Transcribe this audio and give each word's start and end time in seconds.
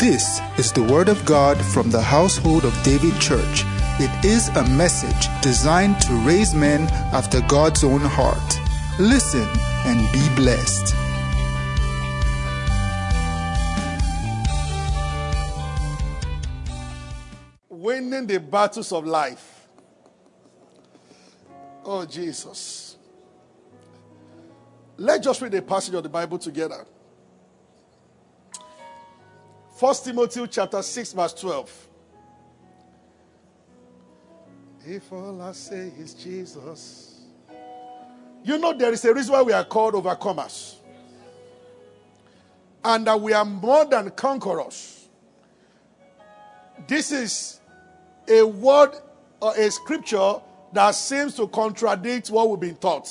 This 0.00 0.40
is 0.56 0.72
the 0.72 0.82
Word 0.82 1.10
of 1.10 1.22
God 1.26 1.62
from 1.62 1.90
the 1.90 2.00
household 2.00 2.64
of 2.64 2.72
David 2.82 3.20
Church. 3.20 3.64
It 4.00 4.24
is 4.24 4.48
a 4.48 4.66
message 4.70 5.28
designed 5.42 6.00
to 6.00 6.14
raise 6.26 6.54
men 6.54 6.88
after 7.12 7.42
God's 7.42 7.84
own 7.84 8.00
heart. 8.00 8.58
Listen 8.98 9.46
and 9.84 10.10
be 10.10 10.26
blessed. 10.36 10.94
Winning 17.68 18.26
the 18.26 18.40
battles 18.40 18.92
of 18.92 19.04
life. 19.04 19.68
Oh, 21.84 22.06
Jesus. 22.06 22.96
Let's 24.96 25.26
just 25.26 25.42
read 25.42 25.52
a 25.52 25.60
passage 25.60 25.92
of 25.92 26.02
the 26.04 26.08
Bible 26.08 26.38
together. 26.38 26.86
1 29.80 29.94
Timothy 30.04 30.46
chapter 30.46 30.82
6, 30.82 31.14
verse 31.14 31.32
12. 31.32 31.88
If 34.86 35.10
all 35.10 35.40
I 35.40 35.52
say 35.52 35.90
is 35.98 36.12
Jesus. 36.12 37.22
You 38.44 38.58
know, 38.58 38.74
there 38.74 38.92
is 38.92 39.02
a 39.06 39.14
reason 39.14 39.32
why 39.32 39.40
we 39.40 39.54
are 39.54 39.64
called 39.64 39.94
overcomers. 39.94 40.74
And 42.84 43.06
that 43.06 43.18
we 43.18 43.32
are 43.32 43.44
more 43.46 43.86
than 43.86 44.10
conquerors. 44.10 45.08
This 46.86 47.10
is 47.10 47.60
a 48.28 48.42
word 48.42 48.92
or 49.40 49.56
a 49.56 49.70
scripture 49.70 50.34
that 50.74 50.94
seems 50.94 51.36
to 51.36 51.48
contradict 51.48 52.28
what 52.28 52.50
we've 52.50 52.60
been 52.60 52.76
taught. 52.76 53.08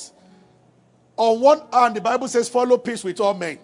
On 1.16 1.40
one 1.40 1.62
hand, 1.72 1.96
the 1.96 2.00
Bible 2.00 2.28
says, 2.28 2.48
follow 2.48 2.78
peace 2.78 3.02
with 3.02 3.18
all 3.18 3.34
men. 3.34 3.58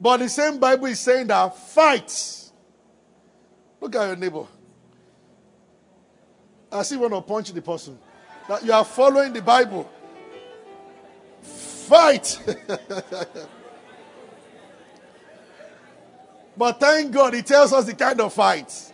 But 0.00 0.18
the 0.18 0.28
same 0.28 0.58
Bible 0.58 0.86
is 0.86 1.00
saying 1.00 1.26
that 1.28 1.56
fight. 1.56 2.50
Look 3.80 3.94
at 3.96 4.06
your 4.06 4.16
neighbor. 4.16 4.46
I 6.70 6.82
see 6.82 6.96
want 6.96 7.14
to 7.14 7.20
punch 7.20 7.52
the 7.52 7.62
person. 7.62 7.98
That 8.48 8.64
you 8.64 8.72
are 8.72 8.84
following 8.84 9.32
the 9.32 9.42
Bible. 9.42 9.90
Fight. 11.42 12.38
but 16.56 16.78
thank 16.80 17.12
God 17.12 17.34
he 17.34 17.42
tells 17.42 17.72
us 17.72 17.84
the 17.86 17.94
kind 17.94 18.20
of 18.20 18.32
fight. 18.32 18.92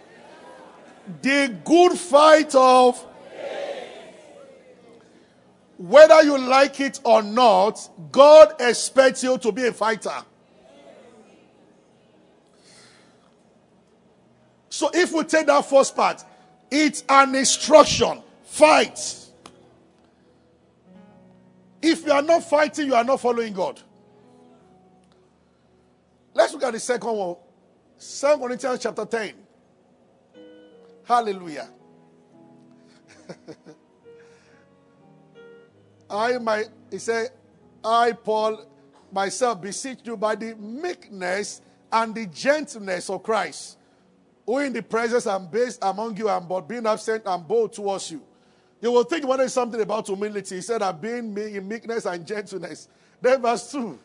The 1.20 1.54
good 1.64 1.98
fight 1.98 2.54
of 2.54 3.04
whether 5.76 6.22
you 6.22 6.38
like 6.38 6.80
it 6.80 7.00
or 7.04 7.22
not, 7.22 7.90
God 8.12 8.54
expects 8.60 9.22
you 9.22 9.36
to 9.38 9.52
be 9.52 9.66
a 9.66 9.72
fighter. 9.72 10.22
So 14.74 14.90
if 14.92 15.12
we 15.12 15.22
take 15.22 15.46
that 15.46 15.64
first 15.66 15.94
part, 15.94 16.24
it's 16.68 17.04
an 17.08 17.32
instruction. 17.36 18.20
Fight. 18.42 18.98
If 21.80 22.04
you 22.04 22.10
are 22.10 22.22
not 22.22 22.42
fighting, 22.42 22.86
you 22.88 22.96
are 22.96 23.04
not 23.04 23.20
following 23.20 23.52
God. 23.52 23.80
Let's 26.32 26.52
look 26.54 26.64
at 26.64 26.72
the 26.72 26.80
second 26.80 27.12
one. 27.12 27.36
2 28.00 28.36
Corinthians 28.36 28.80
chapter 28.82 29.04
10. 29.04 29.34
Hallelujah. 31.04 31.68
I 36.10 36.38
might, 36.38 36.70
he 36.90 36.98
said, 36.98 37.28
I, 37.84 38.10
Paul, 38.10 38.66
myself 39.12 39.62
beseech 39.62 40.00
you 40.02 40.16
by 40.16 40.34
the 40.34 40.56
meekness 40.56 41.62
and 41.92 42.12
the 42.12 42.26
gentleness 42.26 43.08
of 43.08 43.22
Christ, 43.22 43.78
who 44.46 44.58
in 44.58 44.72
the 44.72 44.82
presence 44.82 45.26
am 45.26 45.46
based 45.46 45.78
among 45.82 46.16
you 46.16 46.28
and 46.28 46.48
but 46.48 46.68
being 46.68 46.86
absent 46.86 47.22
and 47.26 47.46
bold 47.46 47.72
towards 47.72 48.10
you. 48.10 48.22
You 48.80 48.92
will 48.92 49.04
think 49.04 49.26
what 49.26 49.40
is 49.40 49.52
something 49.52 49.80
about 49.80 50.06
humility. 50.06 50.56
He 50.56 50.60
said, 50.60 50.82
I'm 50.82 50.98
being 50.98 51.36
in 51.36 51.66
meekness 51.66 52.04
and 52.04 52.26
gentleness. 52.26 52.88
Then 53.20 53.40
verse 53.40 53.72
2. 53.72 53.98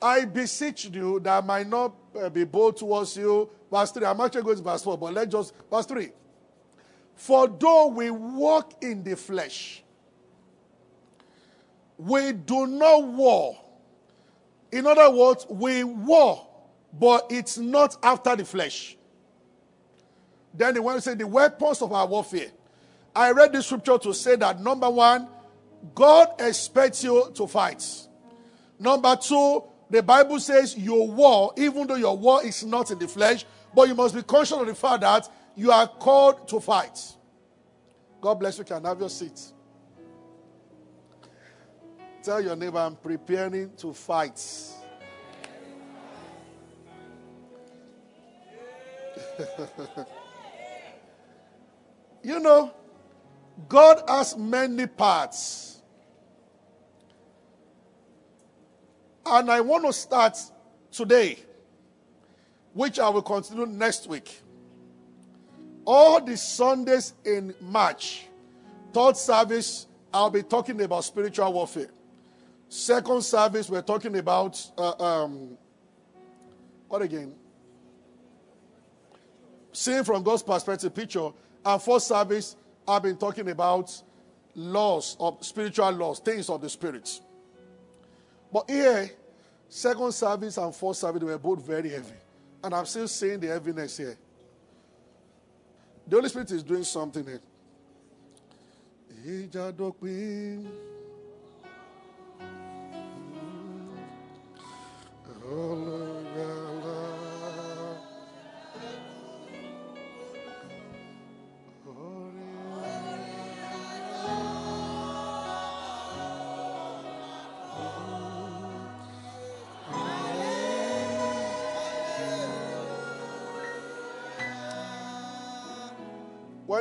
I 0.00 0.24
beseech 0.24 0.86
you 0.86 1.20
that 1.20 1.44
I 1.44 1.46
might 1.46 1.68
not 1.68 1.94
uh, 2.20 2.28
be 2.28 2.42
bold 2.42 2.76
towards 2.76 3.16
you. 3.16 3.48
Verse 3.70 3.92
3. 3.92 4.04
I'm 4.04 4.20
actually 4.20 4.42
going 4.42 4.56
to 4.56 4.62
verse 4.62 4.82
4, 4.82 4.98
but 4.98 5.14
let's 5.14 5.30
just, 5.30 5.54
verse 5.70 5.86
3. 5.86 6.10
For 7.14 7.46
though 7.46 7.86
we 7.86 8.10
walk 8.10 8.82
in 8.82 9.04
the 9.04 9.14
flesh, 9.16 9.84
we 11.96 12.32
do 12.32 12.66
not 12.66 13.04
war. 13.04 13.56
In 14.72 14.86
other 14.86 15.10
words, 15.10 15.46
we 15.48 15.84
war, 15.84 16.48
but 16.92 17.26
it's 17.30 17.58
not 17.58 17.96
after 18.02 18.36
the 18.36 18.44
flesh. 18.44 18.96
Then 20.54 20.74
he 20.74 20.80
went 20.80 20.98
to 20.98 21.02
say 21.02 21.14
the 21.14 21.26
weapons 21.26 21.80
of 21.80 21.92
our 21.92 22.06
warfare. 22.06 22.50
I 23.14 23.30
read 23.32 23.52
the 23.52 23.62
scripture 23.62 23.98
to 23.98 24.12
say 24.14 24.36
that 24.36 24.60
number 24.60 24.88
one, 24.88 25.28
God 25.94 26.28
expects 26.38 27.02
you 27.02 27.30
to 27.34 27.46
fight. 27.46 27.84
Number 28.78 29.16
two, 29.16 29.64
the 29.90 30.02
Bible 30.02 30.40
says 30.40 30.76
your 30.76 31.10
war, 31.10 31.52
even 31.56 31.86
though 31.86 31.96
your 31.96 32.16
war 32.16 32.44
is 32.44 32.64
not 32.64 32.90
in 32.90 32.98
the 32.98 33.08
flesh, 33.08 33.44
but 33.74 33.88
you 33.88 33.94
must 33.94 34.14
be 34.14 34.22
conscious 34.22 34.56
of 34.56 34.66
the 34.66 34.74
fact 34.74 35.02
that 35.02 35.28
you 35.54 35.70
are 35.70 35.86
called 35.86 36.48
to 36.48 36.60
fight. 36.60 36.98
God 38.20 38.34
bless 38.34 38.58
you. 38.58 38.64
Can 38.64 38.84
have 38.84 39.00
your 39.00 39.10
seat. 39.10 39.40
Tell 42.22 42.40
your 42.40 42.54
neighbor, 42.54 42.78
I'm 42.78 42.94
preparing 42.96 43.74
to 43.76 43.92
fight. 43.92 44.40
you 52.22 52.40
know, 52.40 52.72
God 53.68 54.02
has 54.08 54.36
many 54.36 54.86
parts. 54.86 55.82
And 59.24 59.50
I 59.50 59.60
want 59.60 59.84
to 59.84 59.92
start 59.92 60.36
today, 60.90 61.38
which 62.72 62.98
I 62.98 63.08
will 63.08 63.22
continue 63.22 63.66
next 63.66 64.06
week. 64.08 64.40
All 65.84 66.20
the 66.20 66.36
Sundays 66.36 67.14
in 67.24 67.54
March, 67.60 68.26
third 68.92 69.16
service, 69.16 69.86
I'll 70.12 70.30
be 70.30 70.42
talking 70.42 70.80
about 70.80 71.04
spiritual 71.04 71.52
warfare. 71.52 71.90
Second 72.68 73.22
service, 73.22 73.68
we're 73.68 73.82
talking 73.82 74.16
about 74.16 74.60
uh, 74.78 74.92
um, 75.02 75.58
what 76.88 77.02
again? 77.02 77.34
Seeing 79.72 80.04
from 80.04 80.22
God's 80.22 80.42
perspective 80.42 80.94
picture. 80.94 81.30
And 81.64 81.82
fourth 81.82 82.02
service, 82.02 82.56
I've 82.86 83.02
been 83.02 83.16
talking 83.16 83.48
about 83.48 84.02
laws 84.54 85.16
of 85.18 85.44
spiritual 85.44 85.90
laws, 85.90 86.18
things 86.18 86.50
of 86.50 86.60
the 86.60 86.68
spirit. 86.68 87.20
But 88.52 88.68
here, 88.68 89.10
second 89.68 90.12
service 90.12 90.58
and 90.58 90.74
fourth 90.74 90.98
service, 90.98 91.22
were 91.22 91.38
both 91.38 91.64
very 91.64 91.88
heavy. 91.88 92.12
And 92.62 92.74
I'm 92.74 92.84
still 92.86 93.08
seeing 93.08 93.40
the 93.40 93.48
heaviness 93.48 93.96
here. 93.96 94.16
The 96.06 96.16
Holy 96.16 96.28
Spirit 96.28 96.50
is 96.50 96.62
doing 96.62 96.84
something 96.84 97.24
here. 97.24 97.40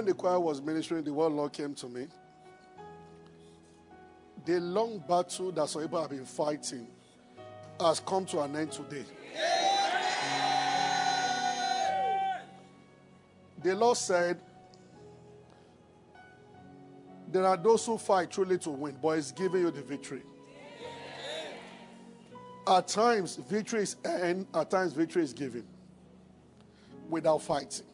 When 0.01 0.07
the 0.07 0.15
choir 0.15 0.39
was 0.39 0.63
ministering, 0.63 1.03
the 1.03 1.13
word 1.13 1.31
Lord 1.31 1.53
came 1.53 1.75
to 1.75 1.87
me. 1.87 2.07
The 4.45 4.59
long 4.59 4.97
battle 5.07 5.51
that 5.51 5.69
some 5.69 5.83
people 5.83 6.01
have 6.01 6.09
been 6.09 6.25
fighting 6.25 6.87
has 7.79 7.99
come 7.99 8.25
to 8.25 8.41
an 8.41 8.55
end 8.55 8.71
today. 8.71 9.05
The 13.61 13.75
Lord 13.75 13.95
said, 13.95 14.41
There 17.31 17.45
are 17.45 17.57
those 17.57 17.85
who 17.85 17.99
fight 17.99 18.31
truly 18.31 18.57
to 18.57 18.71
win, 18.71 18.97
but 18.99 19.19
it's 19.19 19.31
giving 19.31 19.61
you 19.61 19.69
the 19.69 19.83
victory. 19.83 20.23
At 22.67 22.87
times, 22.87 23.35
victory 23.35 23.83
is 23.83 23.97
earned, 24.03 24.47
at 24.55 24.71
times, 24.71 24.93
victory 24.93 25.21
is 25.21 25.33
given 25.33 25.67
without 27.07 27.43
fighting. 27.43 27.85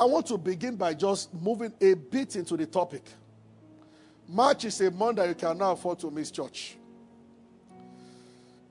I 0.00 0.04
want 0.04 0.26
to 0.28 0.38
begin 0.38 0.76
by 0.76 0.94
just 0.94 1.32
moving 1.34 1.74
a 1.78 1.92
bit 1.92 2.34
into 2.34 2.56
the 2.56 2.64
topic. 2.64 3.02
March 4.26 4.64
is 4.64 4.80
a 4.80 4.90
month 4.90 5.18
that 5.18 5.28
you 5.28 5.34
cannot 5.34 5.72
afford 5.72 5.98
to 5.98 6.10
miss 6.10 6.30
church. 6.30 6.78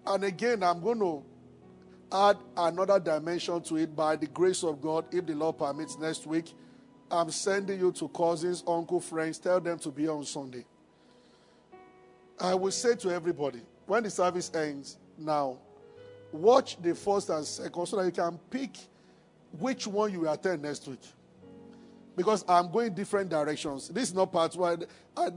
And 0.08 0.24
again, 0.24 0.64
I'm 0.64 0.82
going 0.82 0.98
to 0.98 1.24
add 2.12 2.38
another 2.58 3.00
dimension 3.00 3.62
to 3.62 3.76
it 3.76 3.96
by 3.96 4.16
the 4.16 4.26
grace 4.26 4.64
of 4.64 4.82
God, 4.82 5.06
if 5.14 5.28
the 5.28 5.36
Lord 5.36 5.60
permits, 5.60 6.00
next 6.00 6.26
week. 6.26 6.52
I'm 7.12 7.30
sending 7.30 7.80
you 7.80 7.92
to 7.92 8.08
cousins, 8.08 8.64
uncle, 8.66 9.00
friends. 9.00 9.38
Tell 9.38 9.60
them 9.60 9.78
to 9.80 9.90
be 9.90 10.08
on 10.08 10.26
Sunday. 10.26 10.66
I 12.40 12.56
will 12.56 12.72
say 12.72 12.96
to 12.96 13.12
everybody, 13.12 13.62
when 13.86 14.02
the 14.02 14.10
service 14.10 14.50
ends 14.56 14.98
now, 15.16 15.58
watch 16.32 16.82
the 16.82 16.96
first 16.96 17.30
and 17.30 17.46
second 17.46 17.86
so 17.86 17.98
that 17.98 18.06
you 18.06 18.12
can 18.12 18.40
pick 18.50 18.72
which 19.60 19.86
one 19.86 20.12
you 20.12 20.28
attend 20.28 20.64
next 20.64 20.88
week. 20.88 21.02
Because 22.16 22.44
I'm 22.48 22.72
going 22.72 22.94
different 22.94 23.30
directions. 23.30 23.90
This 23.90 24.10
is 24.10 24.14
not 24.16 24.32
part 24.32 24.56
one. 24.56 24.84
I, 25.16 25.30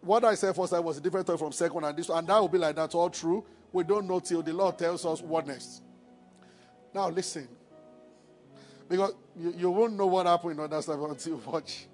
what 0.00 0.24
I 0.24 0.34
said 0.34 0.54
first 0.54 0.72
I 0.72 0.78
was 0.78 0.98
a 0.98 1.00
different 1.00 1.26
thing 1.26 1.36
from 1.36 1.52
second 1.52 1.82
and 1.84 1.96
this, 1.96 2.08
and 2.08 2.26
that 2.28 2.38
will 2.38 2.48
be 2.48 2.58
like 2.58 2.76
that 2.76 2.94
all 2.94 3.10
true. 3.10 3.44
We 3.72 3.82
don't 3.84 4.06
know 4.06 4.20
till 4.20 4.42
the 4.42 4.52
Lord 4.52 4.78
tells 4.78 5.04
us 5.04 5.20
what 5.20 5.46
next. 5.46 5.82
Now 6.94 7.08
listen. 7.08 7.48
Because 8.88 9.14
you, 9.36 9.54
you 9.56 9.70
won't 9.70 9.94
know 9.94 10.06
what 10.06 10.26
happened 10.26 10.52
in 10.52 10.60
other 10.60 10.80
stuff 10.80 11.00
until 11.10 11.32
you 11.34 11.42
watch. 11.44 11.86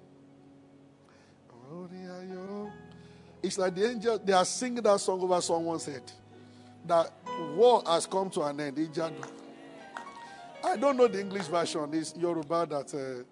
It's 3.41 3.57
like 3.57 3.75
the 3.75 3.89
angels, 3.89 4.21
they 4.23 4.33
are 4.33 4.45
singing 4.45 4.83
that 4.83 4.99
song 4.99 5.21
over 5.21 5.41
someone's 5.41 5.85
head. 5.85 6.03
That 6.85 7.11
war 7.55 7.81
has 7.85 8.05
come 8.05 8.29
to 8.31 8.43
an 8.43 8.59
end. 8.59 8.77
I 10.63 10.77
don't 10.77 10.95
know 10.95 11.07
the 11.07 11.19
English 11.19 11.47
version. 11.47 11.89
It's 11.93 12.15
Yoruba 12.15 12.67
that 12.69 12.93
uh, 12.93 13.23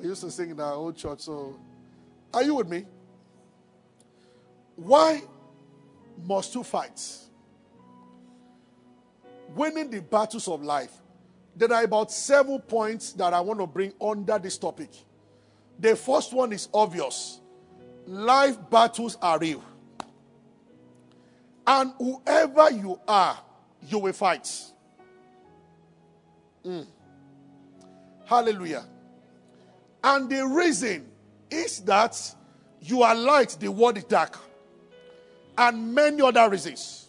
we 0.00 0.08
used 0.08 0.22
to 0.22 0.30
sing 0.30 0.50
in 0.50 0.60
our 0.60 0.72
old 0.72 0.96
church. 0.96 1.20
So, 1.20 1.58
are 2.32 2.42
you 2.42 2.54
with 2.54 2.68
me? 2.68 2.86
Why 4.76 5.22
must 6.24 6.54
you 6.54 6.62
fight? 6.62 7.00
Winning 9.54 9.90
the 9.90 10.00
battles 10.00 10.48
of 10.48 10.62
life. 10.62 10.92
There 11.54 11.72
are 11.72 11.84
about 11.84 12.10
seven 12.10 12.60
points 12.60 13.12
that 13.14 13.34
I 13.34 13.40
want 13.40 13.60
to 13.60 13.66
bring 13.66 13.92
under 14.00 14.38
this 14.38 14.56
topic. 14.56 14.90
The 15.78 15.96
first 15.96 16.32
one 16.32 16.52
is 16.52 16.68
obvious 16.72 17.40
life 18.06 18.56
battles 18.70 19.16
are 19.22 19.38
real. 19.38 19.62
And 21.66 21.92
whoever 21.98 22.70
you 22.70 22.98
are, 23.06 23.38
you 23.86 23.98
will 23.98 24.12
fight. 24.12 24.50
Mm. 26.64 26.86
Hallelujah. 28.26 28.84
And 30.02 30.30
the 30.30 30.46
reason 30.46 31.06
is 31.50 31.80
that 31.80 32.34
you 32.80 33.02
are 33.02 33.14
light, 33.14 33.56
the 33.60 33.70
world 33.70 33.98
is 33.98 34.04
dark. 34.04 34.38
And 35.58 35.94
many 35.94 36.22
other 36.22 36.48
reasons. 36.48 37.08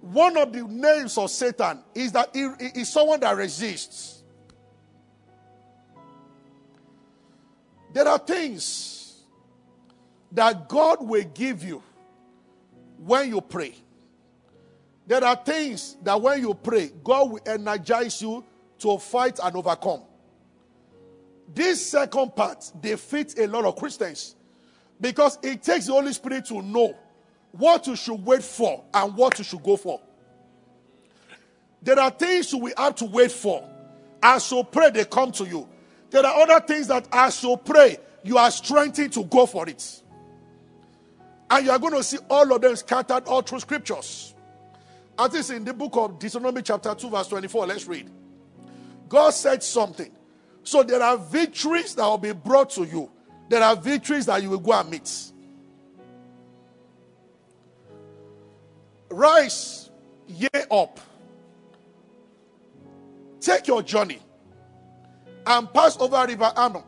One 0.00 0.36
of 0.36 0.52
the 0.52 0.62
names 0.62 1.18
of 1.18 1.30
Satan 1.30 1.82
is 1.94 2.12
that 2.12 2.30
he 2.32 2.42
is 2.80 2.88
someone 2.88 3.18
that 3.20 3.36
resists. 3.36 4.22
There 7.92 8.06
are 8.06 8.18
things 8.18 9.22
that 10.30 10.68
God 10.68 10.98
will 11.00 11.24
give 11.34 11.64
you 11.64 11.82
when 12.98 13.30
you 13.30 13.40
pray. 13.40 13.74
There 15.06 15.24
are 15.24 15.36
things 15.36 15.96
that 16.02 16.20
when 16.20 16.40
you 16.40 16.54
pray, 16.54 16.90
God 17.02 17.30
will 17.30 17.40
energize 17.46 18.20
you 18.20 18.44
to 18.80 18.98
fight 18.98 19.40
and 19.42 19.56
overcome. 19.56 20.02
This 21.54 21.84
second 21.84 22.34
part 22.34 22.70
defeats 22.80 23.34
a 23.38 23.46
lot 23.46 23.64
of 23.64 23.76
Christians 23.76 24.36
because 25.00 25.38
it 25.42 25.62
takes 25.62 25.86
the 25.86 25.92
Holy 25.92 26.12
Spirit 26.12 26.46
to 26.46 26.62
know 26.62 26.96
what 27.52 27.86
you 27.86 27.96
should 27.96 28.24
wait 28.24 28.42
for 28.42 28.84
and 28.92 29.16
what 29.16 29.38
you 29.38 29.44
should 29.44 29.62
go 29.62 29.76
for. 29.76 30.00
There 31.82 31.98
are 31.98 32.10
things 32.10 32.54
we 32.54 32.72
have 32.76 32.96
to 32.96 33.04
wait 33.04 33.30
for. 33.30 33.66
As 34.22 34.50
you 34.50 34.64
pray, 34.64 34.90
they 34.90 35.04
come 35.04 35.30
to 35.32 35.44
you. 35.44 35.68
There 36.10 36.24
are 36.24 36.42
other 36.42 36.64
things 36.66 36.88
that 36.88 37.06
as 37.12 37.42
you 37.42 37.56
pray, 37.56 37.98
you 38.24 38.38
are 38.38 38.50
strengthened 38.50 39.12
to 39.12 39.24
go 39.24 39.46
for 39.46 39.68
it. 39.68 40.02
And 41.48 41.64
you 41.64 41.70
are 41.70 41.78
going 41.78 41.94
to 41.94 42.02
see 42.02 42.18
all 42.28 42.52
of 42.52 42.60
them 42.60 42.74
scattered 42.74 43.24
all 43.26 43.42
through 43.42 43.60
scriptures. 43.60 44.34
As 45.18 45.34
is 45.34 45.50
in 45.50 45.64
the 45.64 45.72
book 45.72 45.96
of 45.96 46.18
Deuteronomy, 46.18 46.62
chapter 46.62 46.94
2, 46.94 47.08
verse 47.08 47.28
24. 47.28 47.66
Let's 47.66 47.86
read. 47.86 48.10
God 49.08 49.30
said 49.30 49.62
something. 49.62 50.10
So 50.66 50.82
there 50.82 51.00
are 51.00 51.16
victories 51.16 51.94
that 51.94 52.04
will 52.04 52.18
be 52.18 52.32
brought 52.32 52.70
to 52.70 52.82
you. 52.82 53.08
There 53.48 53.62
are 53.62 53.76
victories 53.76 54.26
that 54.26 54.42
you 54.42 54.50
will 54.50 54.58
go 54.58 54.72
and 54.72 54.90
meet. 54.90 55.08
Rise 59.08 59.90
ye 60.26 60.48
up. 60.68 60.98
Take 63.40 63.68
your 63.68 63.80
journey 63.80 64.18
and 65.46 65.72
pass 65.72 65.96
over 66.00 66.26
River 66.26 66.52
Arnon. 66.56 66.82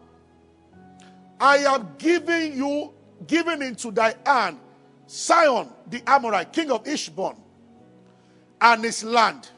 I 1.40 1.58
have 1.58 1.98
given 1.98 2.56
you, 2.56 2.92
given 3.28 3.62
into 3.62 3.92
thy 3.92 4.16
hand, 4.26 4.58
Sihon 5.06 5.68
the 5.86 6.02
Amorite, 6.04 6.52
king 6.52 6.72
of 6.72 6.84
Heshbon 6.84 7.36
and 8.60 8.82
his 8.82 9.04
land. 9.04 9.48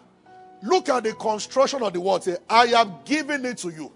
Look 0.62 0.90
at 0.90 1.04
the 1.04 1.14
construction 1.14 1.82
of 1.82 1.94
the 1.94 2.00
word. 2.02 2.22
Say, 2.22 2.36
I 2.50 2.66
have 2.66 3.06
given 3.06 3.46
it 3.46 3.56
to 3.58 3.70
you. 3.70 3.90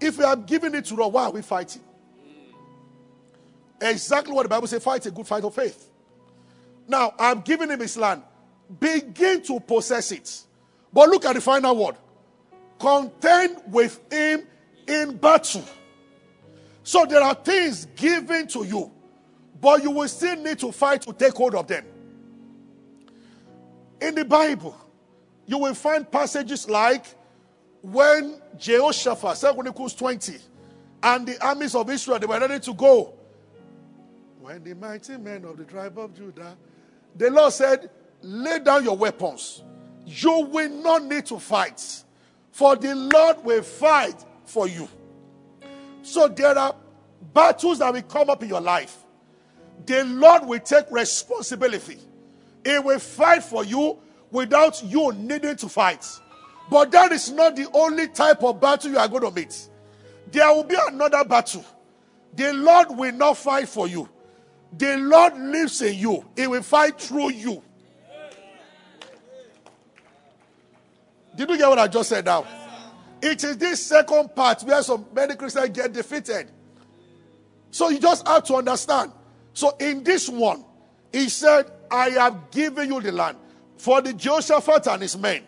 If 0.00 0.18
we 0.18 0.24
have 0.24 0.46
given 0.46 0.74
it 0.74 0.84
to 0.86 1.02
us, 1.02 1.12
why 1.12 1.24
are 1.24 1.30
we 1.30 1.42
fighting? 1.42 1.82
Exactly 3.80 4.32
what 4.32 4.42
the 4.44 4.48
Bible 4.48 4.66
says 4.66 4.82
fight 4.82 5.04
a 5.06 5.10
good 5.10 5.26
fight 5.26 5.44
of 5.44 5.54
faith. 5.54 5.90
Now, 6.88 7.14
I'm 7.18 7.40
giving 7.40 7.70
him 7.70 7.80
his 7.80 7.96
land. 7.96 8.22
Begin 8.80 9.42
to 9.42 9.60
possess 9.60 10.12
it. 10.12 10.42
But 10.92 11.08
look 11.08 11.24
at 11.24 11.34
the 11.34 11.40
final 11.40 11.76
word 11.76 11.96
contend 12.78 13.56
with 13.68 14.00
him 14.12 14.46
in 14.86 15.16
battle. 15.16 15.64
So 16.82 17.04
there 17.04 17.22
are 17.22 17.34
things 17.34 17.86
given 17.96 18.46
to 18.48 18.64
you, 18.64 18.92
but 19.60 19.82
you 19.82 19.90
will 19.90 20.08
still 20.08 20.36
need 20.36 20.58
to 20.60 20.70
fight 20.72 21.02
to 21.02 21.12
take 21.12 21.34
hold 21.34 21.54
of 21.54 21.66
them. 21.66 21.84
In 24.00 24.14
the 24.14 24.24
Bible, 24.24 24.76
you 25.46 25.58
will 25.58 25.74
find 25.74 26.08
passages 26.10 26.68
like 26.68 27.04
when 27.92 28.40
Jehoshaphat, 28.58 29.36
2 29.36 29.54
Chronicles 29.54 29.94
20, 29.94 30.38
and 31.04 31.26
the 31.26 31.44
armies 31.44 31.74
of 31.76 31.88
Israel, 31.88 32.18
they 32.18 32.26
were 32.26 32.40
ready 32.40 32.58
to 32.58 32.74
go. 32.74 33.14
When 34.40 34.64
the 34.64 34.74
mighty 34.74 35.16
men 35.16 35.44
of 35.44 35.56
the 35.56 35.64
tribe 35.64 35.96
of 35.96 36.12
Judah, 36.12 36.56
the 37.14 37.30
Lord 37.30 37.52
said, 37.52 37.88
lay 38.22 38.58
down 38.58 38.82
your 38.82 38.96
weapons. 38.96 39.62
You 40.04 40.48
will 40.50 40.68
not 40.68 41.04
need 41.04 41.26
to 41.26 41.38
fight, 41.38 42.04
for 42.50 42.74
the 42.74 42.94
Lord 42.94 43.44
will 43.44 43.62
fight 43.62 44.24
for 44.44 44.66
you. 44.66 44.88
So 46.02 46.26
there 46.26 46.58
are 46.58 46.74
battles 47.32 47.78
that 47.78 47.92
will 47.92 48.02
come 48.02 48.30
up 48.30 48.42
in 48.42 48.48
your 48.48 48.60
life. 48.60 49.04
The 49.84 50.04
Lord 50.04 50.44
will 50.46 50.60
take 50.60 50.90
responsibility. 50.90 51.98
He 52.64 52.78
will 52.80 52.98
fight 52.98 53.44
for 53.44 53.64
you 53.64 53.98
without 54.32 54.82
you 54.82 55.12
needing 55.12 55.54
to 55.56 55.68
fight. 55.68 56.04
But 56.68 56.90
that 56.92 57.12
is 57.12 57.30
not 57.30 57.56
the 57.56 57.68
only 57.72 58.08
type 58.08 58.42
of 58.42 58.60
battle 58.60 58.90
you 58.90 58.98
are 58.98 59.08
going 59.08 59.22
to 59.22 59.30
meet. 59.30 59.68
There 60.30 60.48
will 60.48 60.64
be 60.64 60.76
another 60.88 61.24
battle. 61.24 61.64
The 62.34 62.52
Lord 62.52 62.88
will 62.90 63.12
not 63.12 63.36
fight 63.36 63.68
for 63.68 63.86
you. 63.86 64.08
The 64.76 64.96
Lord 64.98 65.38
lives 65.38 65.80
in 65.80 65.94
you. 65.94 66.24
He 66.36 66.46
will 66.46 66.62
fight 66.62 67.00
through 67.00 67.32
you. 67.32 67.62
Did 71.36 71.50
you 71.50 71.58
get 71.58 71.68
what 71.68 71.78
I 71.78 71.86
just 71.86 72.08
said 72.08 72.24
now? 72.24 72.46
It 73.22 73.42
is 73.44 73.56
this 73.56 73.82
second 73.82 74.34
part 74.34 74.62
where 74.62 74.82
some 74.82 75.06
many 75.14 75.34
Christians 75.36 75.70
get 75.70 75.92
defeated. 75.92 76.50
So 77.70 77.88
you 77.90 77.98
just 77.98 78.26
have 78.26 78.44
to 78.44 78.54
understand. 78.56 79.12
So 79.52 79.76
in 79.78 80.02
this 80.02 80.28
one, 80.28 80.64
he 81.12 81.28
said, 81.28 81.70
I 81.90 82.10
have 82.10 82.50
given 82.50 82.88
you 82.88 83.00
the 83.00 83.12
land 83.12 83.38
for 83.76 84.00
the 84.00 84.12
Jehoshaphat 84.12 84.86
and 84.88 85.02
his 85.02 85.16
men. 85.16 85.42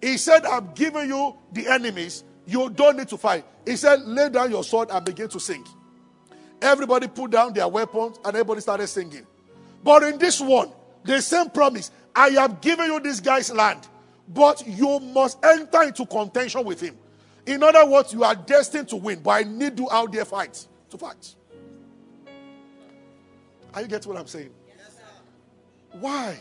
He 0.00 0.16
said, 0.16 0.44
I've 0.44 0.74
given 0.74 1.08
you 1.08 1.36
the 1.52 1.68
enemies. 1.68 2.24
You 2.46 2.70
don't 2.70 2.96
need 2.96 3.08
to 3.08 3.16
fight. 3.16 3.44
He 3.64 3.76
said, 3.76 4.02
lay 4.02 4.28
down 4.28 4.50
your 4.50 4.62
sword 4.62 4.90
and 4.90 5.04
begin 5.04 5.28
to 5.28 5.40
sing. 5.40 5.64
Everybody 6.62 7.08
put 7.08 7.30
down 7.30 7.52
their 7.52 7.68
weapons 7.68 8.18
and 8.24 8.34
everybody 8.34 8.60
started 8.60 8.86
singing. 8.86 9.26
But 9.82 10.02
in 10.04 10.18
this 10.18 10.40
one, 10.40 10.70
the 11.04 11.20
same 11.20 11.50
promise 11.50 11.90
I 12.14 12.30
have 12.30 12.60
given 12.60 12.86
you 12.86 13.00
this 13.00 13.20
guy's 13.20 13.52
land, 13.52 13.86
but 14.28 14.66
you 14.66 15.00
must 15.00 15.44
enter 15.44 15.82
into 15.82 16.06
contention 16.06 16.64
with 16.64 16.80
him. 16.80 16.96
In 17.46 17.62
other 17.62 17.86
words, 17.86 18.12
you 18.12 18.24
are 18.24 18.34
destined 18.34 18.88
to 18.88 18.96
win, 18.96 19.20
but 19.20 19.30
I 19.30 19.42
need 19.44 19.78
you 19.78 19.88
out 19.90 20.12
there 20.12 20.24
fight 20.24 20.66
to 20.90 20.98
fight. 20.98 21.34
Are 23.72 23.82
you 23.82 23.88
getting 23.88 24.10
what 24.10 24.18
I'm 24.18 24.26
saying? 24.26 24.50
Yes, 24.66 24.98
Why? 26.00 26.40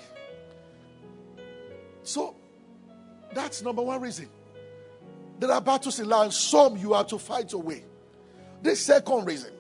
So, 2.02 2.36
that's 3.36 3.62
number 3.62 3.84
one 3.84 4.02
reason. 4.02 4.30
There 5.40 5.52
are 5.52 5.62
battles 5.62 6.00
in 6.00 6.08
life, 6.08 6.32
some 6.32 6.78
you 6.78 6.94
have 6.94 7.08
to 7.08 7.20
fight 7.20 7.52
away. 7.54 7.84
The 8.64 8.76
second 8.76 9.26
reason, 9.26 9.52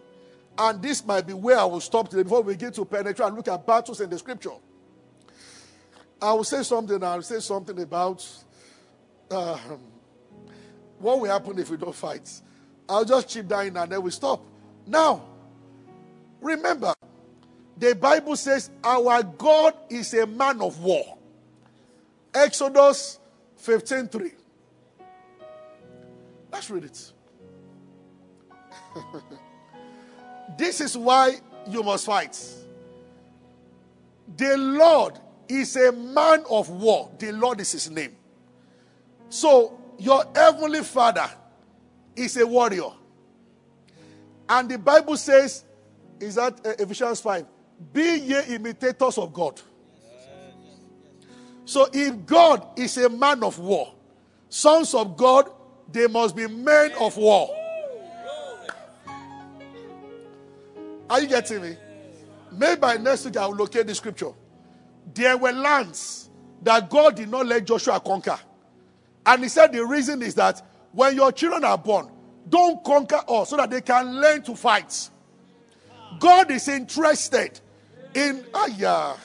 and 0.57 0.81
this 0.81 1.05
might 1.05 1.27
be 1.27 1.33
where 1.33 1.59
I 1.59 1.65
will 1.65 1.81
stop 1.81 2.09
today 2.09 2.23
before 2.23 2.41
we 2.41 2.53
begin 2.53 2.71
to 2.71 2.85
penetrate 2.85 3.27
and 3.27 3.35
look 3.35 3.49
at 3.49 3.67
battles 3.67 3.99
in 3.99 4.09
the 4.09 4.17
scripture. 4.17 4.51
I 6.21 6.31
will 6.31 6.45
say 6.45 6.63
something. 6.63 7.03
I'll 7.03 7.21
say 7.21 7.41
something 7.41 7.77
about 7.81 8.25
um, 9.29 9.81
what 10.97 11.19
will 11.19 11.29
happen 11.29 11.59
if 11.59 11.69
we 11.69 11.75
don't 11.75 11.93
fight. 11.93 12.29
I'll 12.87 13.03
just 13.03 13.27
chip 13.27 13.49
down 13.49 13.75
and 13.75 13.91
then 13.91 14.01
we 14.01 14.11
stop. 14.11 14.41
Now, 14.87 15.23
remember, 16.39 16.93
the 17.77 17.93
Bible 17.93 18.37
says 18.37 18.69
our 18.83 19.21
God 19.23 19.73
is 19.89 20.13
a 20.13 20.25
man 20.25 20.61
of 20.61 20.79
war. 20.79 21.17
Exodus 22.33 23.19
15 23.57 24.07
3. 24.07 24.31
Let's 26.51 26.69
read 26.69 26.85
it. 26.85 27.11
this 30.57 30.81
is 30.81 30.97
why 30.97 31.35
you 31.69 31.83
must 31.83 32.05
fight. 32.05 32.39
The 34.37 34.57
Lord 34.57 35.19
is 35.47 35.75
a 35.75 35.91
man 35.91 36.43
of 36.49 36.69
war. 36.69 37.11
The 37.19 37.31
Lord 37.31 37.59
is 37.61 37.71
his 37.71 37.89
name. 37.89 38.15
So, 39.29 39.79
your 39.97 40.25
heavenly 40.33 40.83
father 40.83 41.29
is 42.15 42.37
a 42.37 42.45
warrior. 42.45 42.91
And 44.47 44.69
the 44.69 44.77
Bible 44.77 45.17
says, 45.17 45.65
is 46.19 46.35
that 46.35 46.65
uh, 46.65 46.69
Ephesians 46.79 47.19
5? 47.21 47.45
Be 47.91 48.17
ye 48.19 48.55
imitators 48.55 49.17
of 49.17 49.33
God. 49.33 49.61
So, 51.65 51.87
if 51.91 52.25
God 52.25 52.65
is 52.77 52.97
a 52.97 53.09
man 53.09 53.43
of 53.43 53.57
war, 53.59 53.93
sons 54.49 54.93
of 54.93 55.17
God, 55.17 55.51
they 55.91 56.07
must 56.07 56.35
be 56.35 56.47
men 56.47 56.91
of 56.99 57.17
war. 57.17 57.49
Are 61.09 61.21
you 61.21 61.27
getting 61.27 61.61
me? 61.61 61.77
Maybe 62.51 62.79
by 62.79 62.97
next 62.97 63.25
week 63.25 63.37
I 63.37 63.47
will 63.47 63.55
locate 63.55 63.87
the 63.87 63.95
scripture. 63.95 64.31
There 65.13 65.37
were 65.37 65.51
lands 65.51 66.29
that 66.63 66.89
God 66.89 67.15
did 67.15 67.29
not 67.29 67.45
let 67.45 67.65
Joshua 67.65 67.99
conquer. 67.99 68.39
And 69.25 69.43
he 69.43 69.49
said 69.49 69.71
the 69.71 69.85
reason 69.85 70.21
is 70.21 70.35
that 70.35 70.61
when 70.91 71.15
your 71.15 71.31
children 71.31 71.63
are 71.63 71.77
born, 71.77 72.09
don't 72.47 72.83
conquer 72.83 73.21
us 73.27 73.49
so 73.49 73.57
that 73.57 73.69
they 73.69 73.81
can 73.81 74.19
learn 74.19 74.41
to 74.43 74.55
fight. 74.55 75.09
God 76.19 76.51
is 76.51 76.67
interested 76.67 77.59
in. 78.13 78.45
Ah, 78.53 78.67
yeah. 78.67 79.15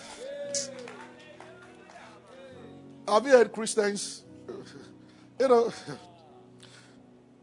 Have 3.11 3.26
you 3.26 3.33
heard 3.33 3.52
Christians? 3.52 4.23
You 5.38 5.49
know, 5.49 5.73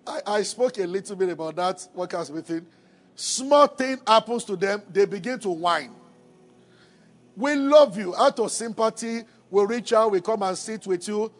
I, 0.06 0.22
I 0.26 0.42
spoke 0.44 0.78
a 0.78 0.88
little 0.88 1.16
bit 1.16 1.30
about 1.30 1.56
that 1.58 1.88
workers 1.94 2.32
meeting. 2.32 2.66
Small 3.16 3.68
thing 3.68 4.00
happens 4.08 4.46
to 4.46 4.56
them, 4.56 4.82
they 4.90 5.06
begin 5.06 5.40
to 5.40 5.50
whine. 5.50 5.94
We 7.36 7.56
love 7.56 7.98
you. 7.98 8.16
Out 8.16 8.40
of 8.40 8.52
sympathy, 8.52 9.24
we 9.50 9.66
reach 9.66 9.92
out, 9.92 10.12
we 10.12 10.22
come 10.22 10.42
and 10.44 10.58
sit 10.58 10.88
with 10.88 11.06
you. 11.08 11.32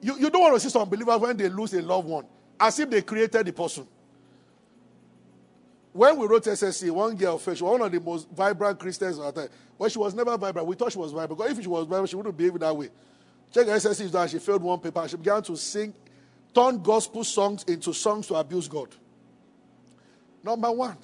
You, 0.00 0.18
you 0.18 0.30
don't 0.30 0.42
want 0.42 0.54
to 0.54 0.60
see 0.60 0.70
some 0.70 0.88
believers 0.88 1.20
when 1.20 1.36
they 1.36 1.48
lose 1.48 1.72
a 1.74 1.82
loved 1.82 2.08
one, 2.08 2.26
as 2.58 2.78
if 2.80 2.90
they 2.90 3.02
created 3.02 3.46
the 3.46 3.52
person. 3.52 3.86
When 5.92 6.16
we 6.16 6.26
wrote 6.26 6.44
SSC, 6.44 6.90
one 6.90 7.16
girl, 7.16 7.38
she 7.38 7.50
was 7.50 7.62
one 7.62 7.82
of 7.82 7.92
the 7.92 8.00
most 8.00 8.28
vibrant 8.30 8.78
Christians 8.78 9.18
at 9.18 9.34
the 9.34 9.42
time. 9.42 9.50
Well, 9.76 9.88
she 9.88 9.98
was 9.98 10.14
never 10.14 10.36
vibrant. 10.36 10.66
We 10.66 10.74
thought 10.74 10.92
she 10.92 10.98
was 10.98 11.12
vibrant. 11.12 11.38
Because 11.38 11.58
if 11.58 11.62
she 11.62 11.68
was 11.68 11.86
vibrant, 11.86 12.08
she 12.08 12.16
wouldn't 12.16 12.36
behave 12.36 12.58
that 12.58 12.76
way. 12.76 12.90
Check 13.52 13.66
her 13.66 13.74
SSC 13.76 14.10
that 14.10 14.30
she 14.30 14.38
failed 14.38 14.62
one 14.62 14.78
paper. 14.78 15.06
She 15.08 15.16
began 15.16 15.42
to 15.42 15.56
sing, 15.56 15.94
turn 16.54 16.82
gospel 16.82 17.24
songs 17.24 17.64
into 17.64 17.92
songs 17.92 18.26
to 18.28 18.34
abuse 18.34 18.68
God. 18.68 18.88
Number 20.42 20.70
one, 20.70 20.96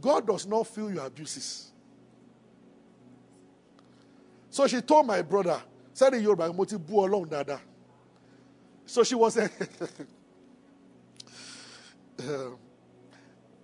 God 0.00 0.26
does 0.26 0.46
not 0.46 0.66
feel 0.66 0.90
your 0.92 1.06
abuses. 1.06 1.70
So 4.50 4.66
she 4.66 4.80
told 4.80 5.06
my 5.06 5.22
brother, 5.22 5.62
said 5.94 6.14
in 6.14 6.22
Yoruba, 6.22 6.52
mo 6.52 6.64
bú 6.64 6.78
Ọlọ́run 7.06 7.26
dáadáa. 7.28 7.60
So 8.86 9.02
she 9.04 9.14
was, 9.14 9.34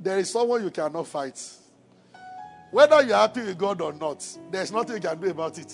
there 0.01 0.19
is 0.19 0.31
someone 0.31 0.63
you 0.63 0.71
cannot 0.71 1.07
fight. 1.07 1.39
Whether 2.71 3.03
you're 3.03 3.17
happy 3.17 3.41
with 3.43 3.59
God 3.59 3.81
or 3.81 3.93
not, 3.93 4.25
there's 4.51 4.71
nothing 4.73 4.97
you 4.97 5.01
can 5.03 5.19
do 5.21 5.31
about 5.31 5.59
it. 5.59 5.73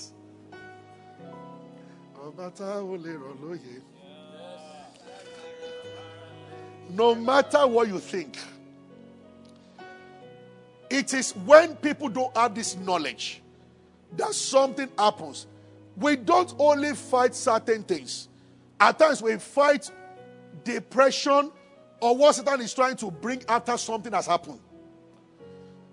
No 6.90 7.14
matter 7.14 7.66
what 7.66 7.88
you 7.88 7.98
think, 7.98 8.38
it 10.90 11.14
is 11.14 11.32
when 11.32 11.76
people 11.76 12.08
don't 12.08 12.36
have 12.36 12.54
this 12.54 12.76
knowledge 12.76 13.42
that 14.16 14.34
something 14.34 14.88
happens. 14.98 15.46
We 15.96 16.16
don't 16.16 16.52
only 16.58 16.94
fight 16.94 17.34
certain 17.34 17.82
things. 17.82 18.28
At 18.80 18.98
times 18.98 19.22
we 19.22 19.36
fight 19.38 19.90
depression 20.62 21.50
or 22.00 22.16
what 22.16 22.34
Satan 22.34 22.60
is 22.60 22.74
trying 22.74 22.96
to 22.96 23.10
bring 23.10 23.42
after 23.48 23.76
something 23.76 24.12
has 24.12 24.26
happened. 24.26 24.60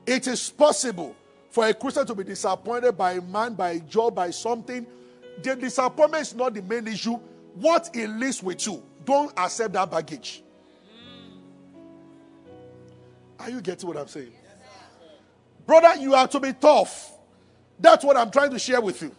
It 0.05 0.27
is 0.27 0.49
possible 0.49 1.15
for 1.49 1.67
a 1.67 1.73
Christian 1.73 2.05
to 2.07 2.15
be 2.15 2.23
disappointed 2.23 2.97
by 2.97 3.13
a 3.13 3.21
man, 3.21 3.53
by 3.53 3.71
a 3.71 3.79
job, 3.79 4.15
by 4.15 4.31
something. 4.31 4.85
The 5.41 5.55
disappointment 5.55 6.21
is 6.21 6.35
not 6.35 6.53
the 6.53 6.61
main 6.61 6.87
issue. 6.87 7.19
What 7.55 7.89
it 7.93 8.07
leaves 8.07 8.41
with 8.41 8.65
you, 8.65 8.83
don't 9.03 9.37
accept 9.37 9.73
that 9.73 9.89
baggage. 9.89 10.43
Are 13.39 13.49
you 13.49 13.61
getting 13.61 13.87
what 13.87 13.97
I'm 13.97 14.07
saying? 14.07 14.33
Brother, 15.65 15.99
you 15.99 16.13
have 16.13 16.29
to 16.31 16.39
be 16.39 16.53
tough. 16.53 17.11
That's 17.79 18.03
what 18.03 18.15
I'm 18.15 18.29
trying 18.29 18.51
to 18.51 18.59
share 18.59 18.79
with 18.79 19.01
you. 19.01 19.15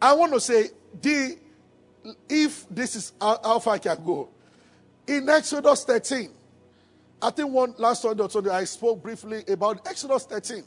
I 0.00 0.12
want 0.12 0.32
to 0.32 0.40
say, 0.40 0.68
the, 1.02 1.36
if 2.28 2.68
this 2.68 2.94
is 2.94 3.12
how, 3.20 3.40
how 3.42 3.58
far 3.58 3.74
I 3.74 3.78
can 3.78 4.04
go, 4.04 4.28
in 5.06 5.28
Exodus 5.28 5.84
13, 5.84 6.30
I 7.20 7.30
think 7.30 7.50
one 7.50 7.74
last 7.78 8.02
Sunday 8.02 8.22
or 8.22 8.30
Sunday 8.30 8.50
I 8.50 8.64
spoke 8.64 9.02
briefly 9.02 9.42
about 9.48 9.86
Exodus 9.88 10.24
13, 10.24 10.62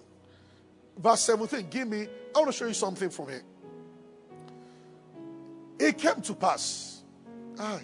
verse 0.98 1.22
17. 1.22 1.70
Give 1.70 1.88
me, 1.88 2.08
I 2.36 2.40
want 2.40 2.52
to 2.52 2.58
show 2.58 2.66
you 2.66 2.74
something 2.74 3.10
from 3.10 3.30
here. 3.30 3.44
It 5.82 5.98
came 5.98 6.22
to 6.22 6.34
pass. 6.34 7.02
Aye, 7.60 7.82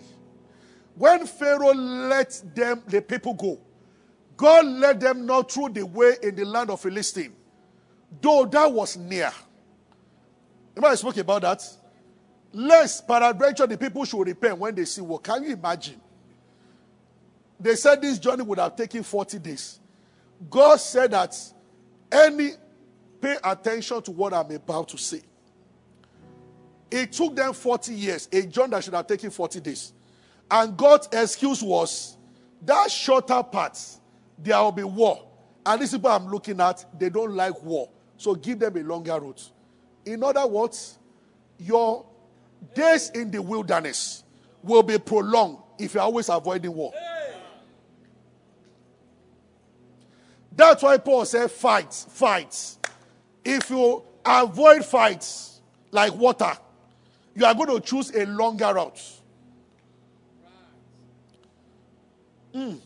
when 0.96 1.26
Pharaoh 1.26 1.74
let 1.74 2.42
them, 2.56 2.82
the 2.88 3.02
people 3.02 3.34
go, 3.34 3.60
God 4.36 4.66
led 4.66 5.00
them 5.00 5.26
not 5.26 5.52
through 5.52 5.70
the 5.70 5.86
way 5.86 6.16
in 6.22 6.36
the 6.36 6.46
land 6.46 6.70
of 6.70 6.80
Philistine 6.82 7.34
though 8.22 8.46
that 8.46 8.72
was 8.72 8.98
near. 8.98 9.32
Remember 10.76 10.92
I 10.92 10.96
spoke 10.96 11.18
about 11.18 11.42
that? 11.42 11.64
Lest 12.54 13.08
peradventure 13.08 13.68
the 13.68 13.78
people 13.78 14.06
should 14.06 14.26
repent 14.26 14.58
when 14.58 14.74
they 14.74 14.86
see 14.86 15.02
what. 15.02 15.24
Can 15.24 15.44
you 15.44 15.54
imagine? 15.54 16.00
They 17.60 17.76
said 17.76 18.02
this 18.02 18.20
journey 18.20 18.44
would 18.44 18.60
have 18.60 18.76
taken 18.76 19.04
40 19.04 19.40
days. 19.40 19.80
God 20.50 20.78
said 20.78 21.12
that 21.12 21.36
any 22.12 22.52
pay 23.20 23.38
attention 23.44 24.02
to 24.04 24.12
what 24.12 24.34
I'm 24.34 24.52
about 24.52 24.88
to 24.90 24.98
say. 24.98 25.22
It 26.90 27.12
took 27.12 27.36
them 27.36 27.54
40 27.54 27.94
years, 27.94 28.30
a 28.32 28.44
journey 28.44 28.72
that 28.72 28.84
should 28.84 28.94
have 28.94 29.08
taken 29.08 29.30
40 29.30 29.60
days. 29.60 29.94
And 30.50 30.78
God's 30.78 31.10
excuse 31.12 31.62
was 31.62 32.18
that 32.66 32.90
shorter 32.90 33.44
part, 33.44 33.80
there 34.38 34.58
will 34.60 34.72
be 34.72 34.84
war. 34.84 35.24
And 35.66 35.82
these 35.82 35.92
people 35.92 36.10
I'm 36.10 36.28
looking 36.28 36.62
at, 36.62 36.86
they 36.98 37.10
don't 37.10 37.34
like 37.34 37.62
war. 37.62 37.90
So 38.16 38.34
give 38.36 38.60
them 38.60 38.78
a 38.78 38.82
longer 38.82 39.20
route. 39.20 39.52
In 40.06 40.24
other 40.24 40.48
words, 40.48 40.98
your 41.60 42.06
days 42.74 43.10
in 43.10 43.30
the 43.30 43.42
wilderness 43.42 44.24
will 44.64 44.84
be 44.84 44.98
prolonged 44.98 45.58
if 45.78 45.94
you're 45.94 46.04
always 46.04 46.30
avoiding 46.30 46.74
war. 46.74 46.94
That's 50.56 50.82
why 50.82 50.98
Paul 50.98 51.26
said, 51.26 51.52
fight, 51.52 51.94
fight. 51.94 52.78
If 53.46 53.70
you 53.70 54.02
avoid 54.26 54.84
fights 54.84 55.62
like 55.92 56.16
water, 56.16 56.58
you 57.38 57.46
are 57.46 57.54
going 57.54 57.70
to 57.70 57.80
choose 57.80 58.10
a 58.16 58.26
longer 58.26 58.74
route. 58.74 59.00
Mm. 62.56 62.80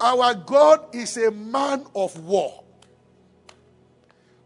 Our 0.00 0.34
God 0.34 0.94
is 0.94 1.16
a 1.16 1.32
man 1.32 1.84
of 1.96 2.16
war. 2.20 2.62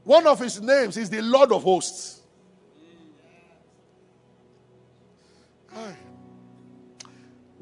One 0.05 0.27
of 0.27 0.39
his 0.39 0.59
names 0.63 0.97
is 0.97 1.11
the 1.11 1.21
Lord 1.21 1.53
of 1.53 1.65
hosts. 1.65 2.23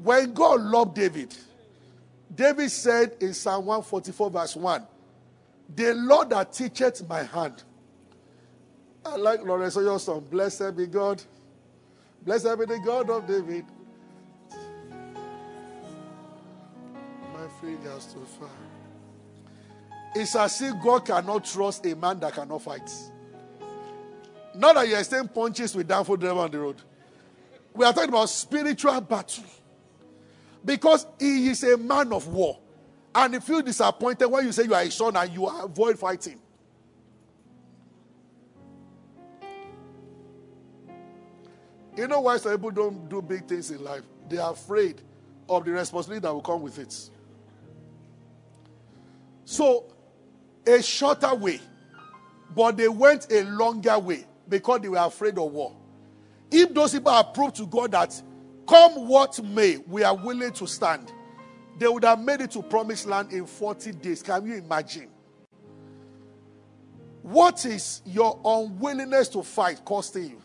When 0.01 0.31
God 0.33 0.61
loved 0.61 0.95
David, 0.95 1.35
David 2.33 2.71
said 2.71 3.17
in 3.19 3.33
Psalm 3.33 3.65
144, 3.65 4.29
verse 4.29 4.55
1, 4.55 4.87
The 5.75 5.93
Lord 5.93 6.29
that 6.29 6.53
teacheth 6.53 7.05
my 7.09 7.23
hand. 7.23 7.63
I 9.07 9.15
like 9.15 9.45
Lawrence 9.45 9.75
your 9.77 9.99
song, 9.99 10.25
Blessed 10.29 10.75
be 10.75 10.85
God. 10.85 11.21
Blessed 12.23 12.59
be 12.59 12.65
the 12.65 12.79
God 12.79 13.09
of 13.09 13.25
David. 13.25 13.65
My 17.33 17.47
fingers 17.61 18.05
to 18.07 18.19
fire. 18.19 18.49
It's 20.13 20.35
as 20.35 20.61
if 20.61 20.73
God 20.83 21.05
cannot 21.05 21.45
trust 21.45 21.85
a 21.85 21.95
man 21.95 22.19
that 22.19 22.33
cannot 22.33 22.61
fight. 22.61 22.91
Not 24.53 24.75
that 24.75 24.87
you're 24.89 25.03
staying 25.03 25.29
punches 25.29 25.73
with 25.73 25.87
danfo 25.87 26.19
driver 26.19 26.39
on 26.39 26.51
the 26.51 26.59
road. 26.59 26.81
We 27.73 27.85
are 27.85 27.93
talking 27.93 28.09
about 28.09 28.29
spiritual 28.29 28.99
battle. 29.01 29.45
Because 30.65 31.05
he 31.17 31.47
is 31.47 31.63
a 31.63 31.77
man 31.77 32.11
of 32.11 32.27
war. 32.27 32.59
And 33.15 33.35
he 33.35 33.39
feels 33.39 33.63
disappointed 33.63 34.27
when 34.27 34.45
you 34.45 34.51
say 34.51 34.63
you 34.63 34.73
are 34.73 34.81
a 34.81 34.91
son 34.91 35.15
and 35.15 35.31
you 35.31 35.45
avoid 35.45 35.97
fighting. 35.97 36.39
You 41.97 42.07
know 42.07 42.21
why 42.21 42.37
some 42.37 42.51
people 42.51 42.69
don't 42.69 43.09
do 43.09 43.23
big 43.23 43.47
things 43.47 43.71
in 43.71 43.83
life? 43.83 44.03
They 44.29 44.37
are 44.37 44.51
afraid 44.51 45.01
of 45.49 45.65
the 45.65 45.71
responsibility 45.71 46.21
that 46.21 46.31
will 46.31 46.41
come 46.41 46.61
with 46.61 46.77
it. 46.77 46.95
So, 49.45 49.85
a 50.67 50.81
shorter 50.83 51.33
way, 51.33 51.59
but 52.55 52.77
they 52.77 52.87
went 52.87 53.31
a 53.31 53.43
longer 53.45 53.97
way 53.97 54.25
because 54.47 54.81
they 54.81 54.89
were 54.89 54.97
afraid 54.97 55.39
of 55.39 55.51
war. 55.51 55.75
If 56.51 56.71
those 56.73 56.91
people 56.93 57.11
are 57.11 57.23
proved 57.23 57.55
to 57.55 57.65
God 57.65 57.91
that, 57.93 58.21
come 58.67 59.07
what 59.07 59.43
may, 59.43 59.77
we 59.77 60.03
are 60.03 60.15
willing 60.15 60.51
to 60.53 60.67
stand, 60.67 61.11
they 61.79 61.87
would 61.87 62.03
have 62.03 62.19
made 62.19 62.41
it 62.41 62.51
to 62.51 62.61
promised 62.61 63.07
land 63.07 63.31
in 63.31 63.47
40 63.47 63.93
days. 63.93 64.21
Can 64.21 64.45
you 64.45 64.55
imagine? 64.55 65.07
What 67.23 67.65
is 67.65 68.01
your 68.05 68.39
unwillingness 68.45 69.29
to 69.29 69.41
fight 69.43 69.83
costing 69.83 70.29
you? 70.29 70.41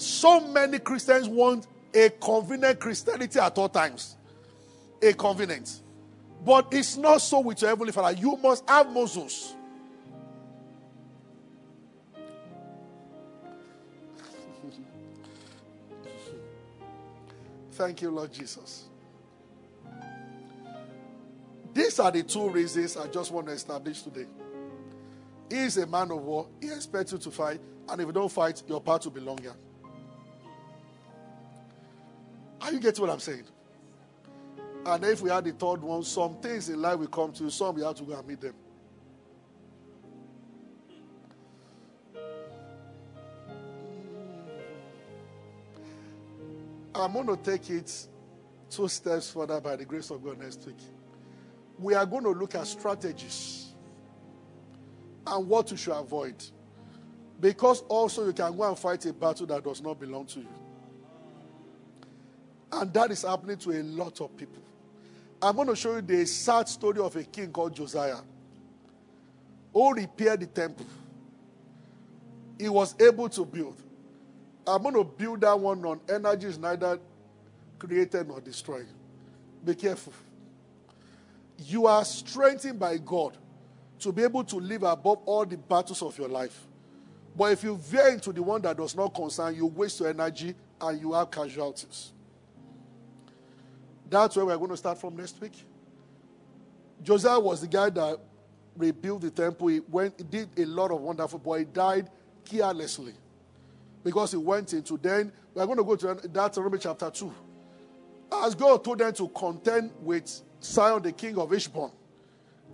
So 0.00 0.40
many 0.40 0.78
Christians 0.78 1.28
want 1.28 1.66
a 1.92 2.08
convenient 2.10 2.78
Christianity 2.80 3.38
at 3.38 3.58
all 3.58 3.68
times. 3.68 4.16
A 5.02 5.12
convenient. 5.12 5.82
But 6.44 6.68
it's 6.72 6.96
not 6.96 7.20
so 7.20 7.40
with 7.40 7.60
your 7.60 7.70
Heavenly 7.70 7.92
Father. 7.92 8.18
You 8.18 8.36
must 8.36 8.66
have 8.68 8.90
muscles. 8.90 9.54
Thank 17.72 18.00
you, 18.00 18.10
Lord 18.10 18.32
Jesus. 18.32 18.84
These 21.74 22.00
are 22.00 22.10
the 22.10 22.22
two 22.22 22.48
reasons 22.48 22.96
I 22.96 23.06
just 23.08 23.30
want 23.30 23.48
to 23.48 23.52
establish 23.52 24.00
today. 24.02 24.24
He 25.50 25.58
is 25.58 25.76
a 25.76 25.86
man 25.86 26.10
of 26.10 26.22
war. 26.22 26.46
He 26.60 26.68
expects 26.68 27.12
you 27.12 27.18
to 27.18 27.30
fight. 27.30 27.60
And 27.88 28.00
if 28.00 28.06
you 28.06 28.12
don't 28.12 28.32
fight, 28.32 28.62
your 28.66 28.80
part 28.80 29.04
will 29.04 29.12
be 29.12 29.20
longer. 29.20 29.54
Are 32.60 32.72
you 32.72 32.80
getting 32.80 33.00
what 33.00 33.10
I'm 33.10 33.20
saying? 33.20 33.44
And 34.84 35.04
if 35.04 35.20
we 35.20 35.30
had 35.30 35.44
the 35.44 35.52
third 35.52 35.82
one, 35.82 36.02
some 36.02 36.36
things 36.36 36.68
in 36.68 36.80
life 36.80 36.98
will 36.98 37.06
come 37.06 37.32
to 37.32 37.44
you, 37.44 37.50
some 37.50 37.76
you 37.76 37.84
have 37.84 37.96
to 37.96 38.02
go 38.02 38.14
and 38.14 38.26
meet 38.26 38.40
them. 38.40 38.54
I'm 46.94 47.12
going 47.12 47.26
to 47.26 47.36
take 47.36 47.70
it 47.70 48.06
two 48.68 48.88
steps 48.88 49.30
further 49.30 49.60
by 49.60 49.76
the 49.76 49.84
grace 49.84 50.10
of 50.10 50.22
God 50.22 50.38
next 50.38 50.66
week. 50.66 50.76
We 51.78 51.94
are 51.94 52.04
going 52.04 52.24
to 52.24 52.30
look 52.30 52.54
at 52.54 52.66
strategies 52.66 53.72
and 55.26 55.48
what 55.48 55.70
you 55.70 55.76
should 55.76 55.94
avoid. 55.94 56.42
Because 57.40 57.80
also 57.88 58.26
you 58.26 58.32
can 58.32 58.54
go 58.54 58.64
and 58.68 58.78
fight 58.78 59.06
a 59.06 59.12
battle 59.14 59.46
that 59.46 59.64
does 59.64 59.80
not 59.80 59.98
belong 59.98 60.26
to 60.26 60.40
you. 60.40 60.48
And 62.72 62.92
that 62.94 63.10
is 63.10 63.22
happening 63.22 63.56
to 63.58 63.72
a 63.72 63.82
lot 63.82 64.20
of 64.20 64.36
people. 64.36 64.62
I'm 65.42 65.56
going 65.56 65.68
to 65.68 65.76
show 65.76 65.96
you 65.96 66.02
the 66.02 66.26
sad 66.26 66.68
story 66.68 67.00
of 67.00 67.16
a 67.16 67.24
king 67.24 67.50
called 67.50 67.74
Josiah 67.74 68.18
who 69.72 69.94
repaired 69.94 70.40
the 70.40 70.46
temple. 70.46 70.86
He 72.58 72.68
was 72.68 72.94
able 73.00 73.28
to 73.30 73.44
build. 73.44 73.76
I'm 74.66 74.82
going 74.82 74.94
to 74.94 75.04
build 75.04 75.40
that 75.40 75.58
one 75.58 75.84
on 75.84 76.00
energy 76.08 76.46
is 76.46 76.58
neither 76.58 76.98
created 77.78 78.28
nor 78.28 78.40
destroyed. 78.40 78.86
Be 79.64 79.74
careful. 79.74 80.12
You 81.58 81.86
are 81.86 82.04
strengthened 82.04 82.78
by 82.78 82.98
God 82.98 83.36
to 84.00 84.12
be 84.12 84.22
able 84.22 84.44
to 84.44 84.56
live 84.56 84.82
above 84.82 85.18
all 85.24 85.44
the 85.44 85.56
battles 85.56 86.02
of 86.02 86.16
your 86.18 86.28
life. 86.28 86.66
But 87.36 87.52
if 87.52 87.62
you 87.62 87.76
veer 87.76 88.08
into 88.08 88.32
the 88.32 88.42
one 88.42 88.60
that 88.62 88.76
does 88.76 88.94
not 88.94 89.14
concern 89.14 89.54
you, 89.54 89.66
waste 89.66 90.00
your 90.00 90.10
energy 90.10 90.54
and 90.80 91.00
you 91.00 91.12
have 91.12 91.30
casualties. 91.30 92.12
That's 94.10 94.36
where 94.36 94.44
we're 94.44 94.58
going 94.58 94.70
to 94.70 94.76
start 94.76 95.00
from 95.00 95.16
next 95.16 95.40
week. 95.40 95.64
Josiah 97.02 97.38
was 97.40 97.60
the 97.60 97.68
guy 97.68 97.88
that 97.90 98.18
rebuilt 98.76 99.22
the 99.22 99.30
temple. 99.30 99.68
He 99.68 99.80
went, 99.80 100.14
he 100.18 100.24
did 100.24 100.48
a 100.58 100.66
lot 100.66 100.90
of 100.90 101.00
wonderful, 101.00 101.38
but 101.38 101.60
he 101.60 101.64
died 101.64 102.10
carelessly 102.44 103.14
because 104.02 104.32
he 104.32 104.36
went 104.36 104.72
into. 104.72 104.98
Then 104.98 105.32
we're 105.54 105.64
going 105.64 105.78
to 105.78 105.84
go 105.84 105.96
to 105.96 106.60
Romans 106.60 106.82
chapter 106.82 107.10
two. 107.10 107.32
As 108.32 108.54
God 108.54 108.84
told 108.84 108.98
them 108.98 109.12
to 109.14 109.28
contend 109.28 109.92
with 110.02 110.42
Sihon, 110.60 111.02
the 111.02 111.12
king 111.12 111.38
of 111.38 111.50
Heshbon, 111.50 111.90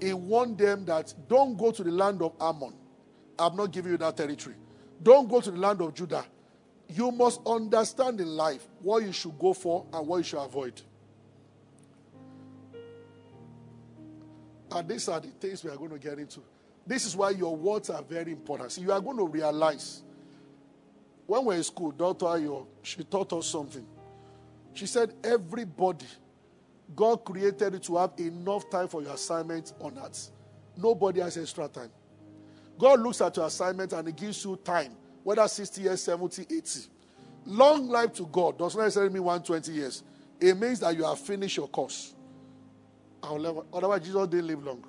he 0.01 0.13
warned 0.13 0.59
them 0.59 0.85
that 0.87 1.15
don't 1.29 1.57
go 1.57 1.71
to 1.71 1.83
the 1.83 1.91
land 1.91 2.21
of 2.21 2.33
Ammon. 2.41 2.75
I'm 3.39 3.57
not 3.57 3.71
giving 3.71 3.93
you 3.93 3.99
that 3.99 4.17
territory. 4.17 4.57
Don't 5.03 5.29
go 5.29 5.41
to 5.41 5.51
the 5.51 5.59
land 5.59 5.81
of 5.81 5.95
Judah. 5.95 6.25
You 6.89 7.11
must 7.11 7.41
understand 7.47 8.21
in 8.21 8.29
life 8.29 8.67
what 8.81 9.03
you 9.03 9.13
should 9.13 9.39
go 9.39 9.53
for 9.53 9.87
and 9.93 10.07
what 10.07 10.19
you 10.19 10.23
should 10.25 10.41
avoid. 10.43 10.81
And 14.71 14.89
these 14.89 15.09
are 15.09 15.21
the 15.21 15.29
things 15.29 15.63
we 15.63 15.71
are 15.71 15.77
going 15.77 15.91
to 15.91 15.99
get 15.99 16.19
into. 16.19 16.41
This 16.87 17.05
is 17.05 17.17
why 17.17 17.31
your 17.31 17.57
words 17.57 17.91
are 17.91 18.03
very 18.03 18.33
important. 18.33 18.77
You 18.79 18.93
are 18.93 19.01
going 19.01 19.17
to 19.17 19.27
realize 19.27 20.03
when 21.27 21.45
we 21.45 21.55
are 21.55 21.59
in 21.59 21.65
school, 21.65 21.91
Dr. 21.91 22.27
Ayo, 22.27 22.67
she 22.83 23.03
taught 23.05 23.33
us 23.33 23.47
something. 23.47 23.85
She 24.75 24.87
said, 24.87 25.15
Everybody, 25.25 26.07
God 26.95 27.25
created 27.25 27.73
you 27.75 27.79
to 27.81 27.97
have 27.97 28.13
enough 28.19 28.71
time 28.71 28.89
for 28.89 29.03
your 29.03 29.15
assignment 29.15 29.73
on 29.81 29.99
earth. 29.99 30.31
Nobody 30.77 31.21
has 31.21 31.37
extra 31.37 31.67
time. 31.69 31.91
God 32.79 33.01
looks 33.01 33.21
at 33.21 33.37
your 33.37 33.47
assignment 33.47 33.93
and 33.93 34.07
He 34.07 34.13
gives 34.13 34.45
you 34.45 34.57
time, 34.57 34.93
whether 35.25 35.47
60 35.49 35.81
years, 35.81 36.03
70, 36.03 36.43
80. 36.43 36.81
Long 37.47 37.89
life 37.89 38.13
to 38.15 38.27
God 38.27 38.59
does 38.59 38.77
not 38.77 38.83
necessarily 38.85 39.13
mean 39.13 39.25
120 39.25 39.73
years. 39.73 40.03
It 40.41 40.57
means 40.57 40.81
that 40.81 40.95
you 40.97 41.05
have 41.05 41.19
finished 41.19 41.57
your 41.57 41.69
course. 41.69 42.15
Otherwise, 43.27 44.03
Jesus 44.05 44.27
didn't 44.29 44.47
live 44.47 44.65
long. 44.65 44.85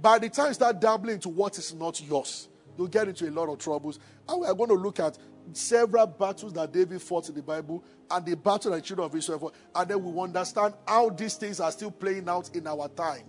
By 0.00 0.18
the 0.18 0.28
time 0.28 0.48
you 0.48 0.54
start 0.54 0.80
dabbling 0.80 1.14
into 1.14 1.28
what 1.28 1.58
is 1.58 1.74
not 1.74 2.00
yours, 2.02 2.48
you'll 2.76 2.88
get 2.88 3.08
into 3.08 3.28
a 3.28 3.30
lot 3.30 3.48
of 3.48 3.58
troubles. 3.58 3.98
And 4.28 4.40
we 4.40 4.46
are 4.46 4.54
going 4.54 4.68
to 4.68 4.76
look 4.76 5.00
at 5.00 5.18
several 5.52 6.06
battles 6.06 6.52
that 6.52 6.72
David 6.72 7.00
fought 7.00 7.28
in 7.28 7.34
the 7.34 7.42
Bible 7.42 7.82
and 8.10 8.24
the 8.24 8.36
battle 8.36 8.72
that 8.72 8.78
the 8.78 8.82
children 8.82 9.06
of 9.06 9.14
Israel 9.14 9.38
fought. 9.38 9.54
And 9.74 9.88
then 9.88 10.04
we 10.04 10.12
will 10.12 10.22
understand 10.22 10.74
how 10.86 11.08
these 11.10 11.34
things 11.34 11.60
are 11.60 11.72
still 11.72 11.90
playing 11.90 12.28
out 12.28 12.54
in 12.54 12.66
our 12.66 12.88
time. 12.88 13.24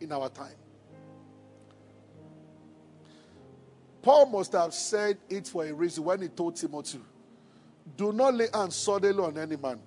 In 0.00 0.12
our 0.12 0.28
time. 0.28 0.54
Paul 4.02 4.26
must 4.26 4.52
have 4.52 4.74
said 4.74 5.16
it 5.30 5.46
for 5.46 5.64
a 5.64 5.72
reason 5.72 6.04
when 6.04 6.22
he 6.22 6.28
told 6.28 6.56
Timothy, 6.56 7.00
Do 7.96 8.12
not 8.12 8.34
lay 8.34 8.48
hands 8.52 8.74
suddenly 8.74 9.22
on 9.22 9.38
any 9.38 9.56
man 9.56 9.78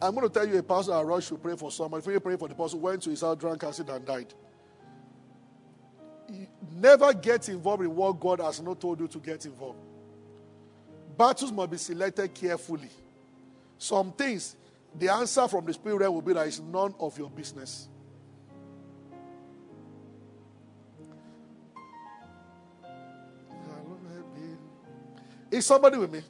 I'm 0.00 0.14
going 0.14 0.28
to 0.28 0.32
tell 0.32 0.46
you 0.46 0.58
a 0.58 0.62
pastor 0.62 0.92
that 0.92 1.04
rushed 1.04 1.28
to 1.28 1.36
pray 1.36 1.56
for 1.56 1.70
someone. 1.70 2.00
If 2.00 2.06
you 2.06 2.20
pray 2.20 2.36
for 2.36 2.48
the 2.48 2.54
person, 2.54 2.80
went 2.80 3.02
to 3.02 3.10
his 3.10 3.22
house, 3.22 3.36
drank 3.38 3.64
acid, 3.64 3.88
and 3.88 4.04
died. 4.04 4.34
Never 6.74 7.12
get 7.14 7.48
involved 7.48 7.82
in 7.82 7.94
what 7.94 8.20
God 8.20 8.40
has 8.40 8.60
not 8.60 8.80
told 8.80 9.00
you 9.00 9.08
to 9.08 9.18
get 9.18 9.46
involved. 9.46 9.78
Battles 11.16 11.50
must 11.50 11.70
be 11.70 11.78
selected 11.78 12.34
carefully. 12.34 12.90
Some 13.78 14.12
things, 14.12 14.56
the 14.94 15.08
answer 15.08 15.48
from 15.48 15.64
the 15.64 15.72
spirit 15.72 15.96
realm 15.96 16.14
will 16.14 16.22
be 16.22 16.34
that 16.34 16.46
it's 16.46 16.60
none 16.60 16.94
of 17.00 17.16
your 17.18 17.30
business. 17.30 17.88
Is 25.50 25.64
somebody 25.64 25.96
with 25.96 26.12
me? 26.12 26.22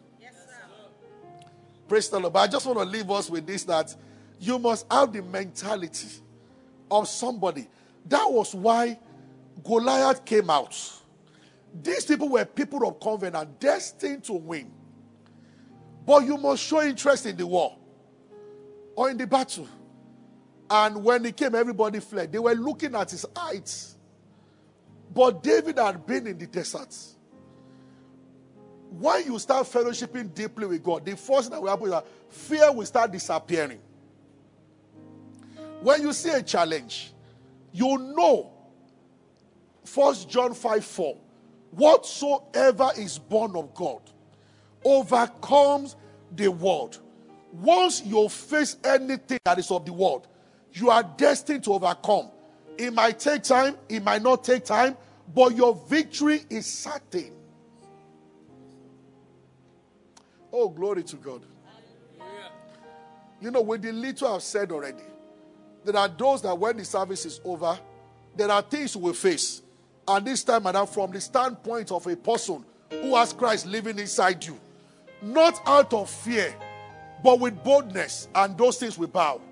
Praise 1.89 2.09
the 2.09 2.19
Lord. 2.19 2.33
But 2.33 2.41
I 2.41 2.47
just 2.47 2.67
want 2.67 2.79
to 2.79 2.85
leave 2.85 3.11
us 3.11 3.31
with 3.31 3.47
this 3.47 3.65
that 3.65 3.95
you 4.41 4.59
must 4.59 4.91
have 4.91 5.13
the 5.13 5.23
mentality 5.23 6.09
of 6.91 7.09
somebody. 7.09 7.69
That 8.07 8.31
was 8.31 8.55
why 8.55 8.99
Goliath 9.65 10.25
came 10.25 10.51
out. 10.51 10.77
These 11.83 12.07
people 12.07 12.29
were 12.29 12.45
people 12.45 12.87
of 12.87 13.01
covenant, 13.01 13.61
destined 13.61 14.25
to 14.25 14.35
win. 14.35 14.71
But 16.07 16.25
you 16.25 16.37
must 16.39 16.63
show 16.63 16.83
interest 16.83 17.27
in 17.27 17.37
the 17.37 17.47
war 17.47 17.77
or 18.95 19.11
in 19.11 19.17
the 19.17 19.27
battle. 19.27 19.69
And 20.71 21.05
when 21.05 21.25
he 21.25 21.33
came, 21.33 21.55
everybody 21.55 22.01
fled. 22.01 22.33
They 22.33 22.39
were 22.39 22.55
looking 22.55 22.95
at 22.95 23.11
his 23.11 23.27
heights. 23.37 23.97
But 25.15 25.43
David 25.43 25.79
had 25.79 26.05
been 26.07 26.27
in 26.27 26.39
the 26.39 26.47
desert 26.47 26.95
when 28.91 29.25
you 29.25 29.39
start 29.39 29.67
fellowshipping 29.67 30.35
deeply 30.35 30.67
with 30.67 30.83
God, 30.83 31.05
the 31.05 31.17
first 31.17 31.51
thing 31.51 31.51
that 31.51 31.63
will 31.63 31.69
happen 31.69 31.87
is 31.87 31.93
that 31.93 32.07
fear 32.31 32.73
will 32.73 32.87
start 32.87 33.13
disappearing. 33.13 33.81
When 35.81 36.03
you 36.03 36.13
see 36.13 36.31
a 36.31 36.43
challenge, 36.43 37.13
you 37.73 37.99
know. 37.99 38.53
First 39.85 40.29
John 40.29 40.55
5 40.55 40.85
4. 40.85 41.17
Whatsoever 41.73 42.91
is 42.97 43.19
born 43.19 43.55
of 43.55 43.75
God 43.75 44.01
overcomes 44.85 45.97
the 46.35 46.49
world. 46.49 46.99
Once 47.53 48.03
you 48.05 48.29
face 48.29 48.77
anything 48.85 49.39
that 49.45 49.59
is 49.59 49.71
of 49.71 49.85
the 49.85 49.93
world, 49.93 50.27
you 50.73 50.91
are 50.91 51.03
destined 51.03 51.65
to 51.65 51.73
overcome. 51.73 52.31
It 52.79 52.93
might 52.93 53.19
take 53.19 53.43
time, 53.43 53.77
it 53.89 54.03
might 54.03 54.23
not 54.23 54.45
take 54.45 54.65
time, 54.65 54.97
but 55.35 55.55
your 55.57 55.75
victory 55.89 56.43
is 56.51 56.67
certain. 56.67 57.33
Oh, 60.59 60.71
glory 60.71 61.03
to 61.03 61.17
God. 61.17 61.43
You 63.43 63.51
know, 63.51 63.61
with 63.61 63.83
the 63.83 63.93
little 63.93 64.35
I've 64.35 64.43
said 64.43 64.73
already, 64.73 65.03
there 65.85 65.95
are 65.95 66.09
those 66.09 66.41
that 66.41 66.59
when 66.59 66.79
the 66.79 66.85
service 66.87 67.27
is 67.27 67.43
over, 67.45 67.79
there 68.35 68.51
are 68.51 68.63
things 68.63 68.97
we 68.97 69.13
face. 69.13 69.61
And 70.09 70.27
this 70.27 70.43
time, 70.43 70.63
madam, 70.63 70.87
from 70.87 71.11
the 71.11 71.21
standpoint 71.21 71.93
of 71.93 72.07
a 72.07 72.17
person 72.17 72.65
who 72.91 73.15
has 73.17 73.35
Christ 73.35 73.67
living 73.67 73.99
inside 73.99 74.47
you, 74.47 74.59
not 75.21 75.61
out 75.67 75.93
of 75.93 76.09
fear, 76.09 76.55
but 77.23 77.39
with 77.39 77.63
boldness, 77.63 78.29
and 78.35 78.57
those 78.57 78.79
things 78.79 78.97
will 78.97 79.09
bow. 79.09 79.43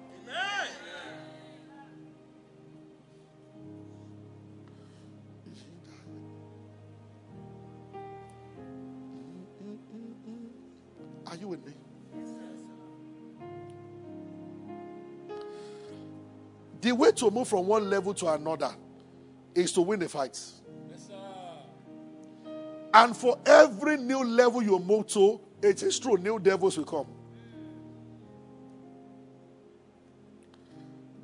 With 11.54 11.66
me? 11.66 11.72
The 16.80 16.92
way 16.92 17.12
to 17.12 17.30
move 17.30 17.48
from 17.48 17.66
one 17.66 17.88
level 17.88 18.12
to 18.14 18.28
another 18.28 18.74
is 19.54 19.72
to 19.72 19.80
win 19.80 20.00
the 20.00 20.08
fight. 20.08 20.38
Yes, 20.90 21.08
and 22.92 23.16
for 23.16 23.38
every 23.46 23.96
new 23.96 24.22
level 24.22 24.62
you 24.62 24.78
move 24.78 25.06
to, 25.08 25.40
it 25.62 25.82
is 25.82 25.98
true, 25.98 26.16
new 26.18 26.38
devils 26.38 26.76
will 26.76 26.84
come. 26.84 27.06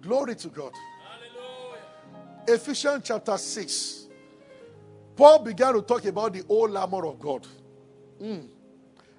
Glory 0.00 0.34
to 0.36 0.48
God. 0.48 0.72
Hallelujah. 1.04 2.60
Ephesians 2.60 3.02
chapter 3.04 3.36
6. 3.36 4.06
Paul 5.14 5.40
began 5.40 5.74
to 5.74 5.82
talk 5.82 6.06
about 6.06 6.32
the 6.32 6.42
old 6.48 6.74
armor 6.74 7.04
of 7.04 7.20
God. 7.20 7.46
Mm. 8.20 8.48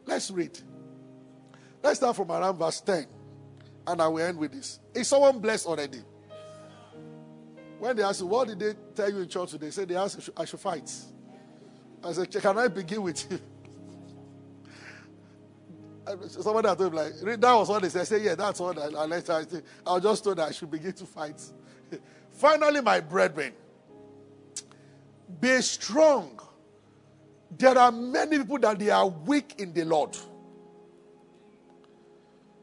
Let's 0.07 0.31
read. 0.31 0.57
Let's 1.83 1.97
start 1.97 2.15
from 2.15 2.31
around 2.31 2.57
verse 2.57 2.81
10. 2.81 3.07
And 3.87 4.01
I 4.01 4.07
will 4.07 4.23
end 4.23 4.37
with 4.37 4.51
this. 4.51 4.79
Is 4.93 5.07
someone 5.07 5.39
blessed 5.39 5.65
already? 5.65 5.99
When 7.79 7.95
they 7.95 8.03
ask 8.03 8.19
you, 8.19 8.27
what 8.27 8.47
did 8.47 8.59
they 8.59 8.73
tell 8.95 9.09
you 9.09 9.21
in 9.21 9.27
church 9.27 9.51
today? 9.51 9.65
They 9.67 9.71
said 9.71 9.87
they 9.87 9.95
asked 9.95 10.29
I 10.37 10.45
should 10.45 10.59
fight. 10.59 10.91
I 12.03 12.11
said, 12.13 12.31
can 12.31 12.57
I 12.57 12.67
begin 12.67 13.01
with 13.01 13.31
you? 13.31 13.39
Somebody 16.27 16.67
I 16.67 16.75
told 16.75 16.93
me, 16.93 16.99
like, 16.99 17.39
that 17.39 17.53
was 17.53 17.69
what 17.69 17.81
they 17.81 17.89
said. 17.89 18.01
I 18.01 18.03
said, 18.03 18.21
yeah, 18.21 18.35
that's 18.35 18.59
what 18.59 18.77
I, 18.77 18.85
I 18.85 19.05
let 19.05 19.29
I, 19.29 19.39
I 19.85 19.93
was 19.93 20.03
just 20.03 20.23
told 20.23 20.37
that 20.37 20.49
I 20.49 20.51
should 20.51 20.69
begin 20.69 20.93
to 20.93 21.05
fight. 21.05 21.41
Finally, 22.31 22.81
my 22.81 22.99
brethren, 22.99 23.53
be 25.39 25.61
strong. 25.61 26.39
There 27.57 27.77
are 27.77 27.91
many 27.91 28.37
people 28.39 28.59
that 28.59 28.79
they 28.79 28.89
are 28.89 29.07
weak 29.07 29.55
in 29.57 29.73
the 29.73 29.85
Lord. 29.85 30.17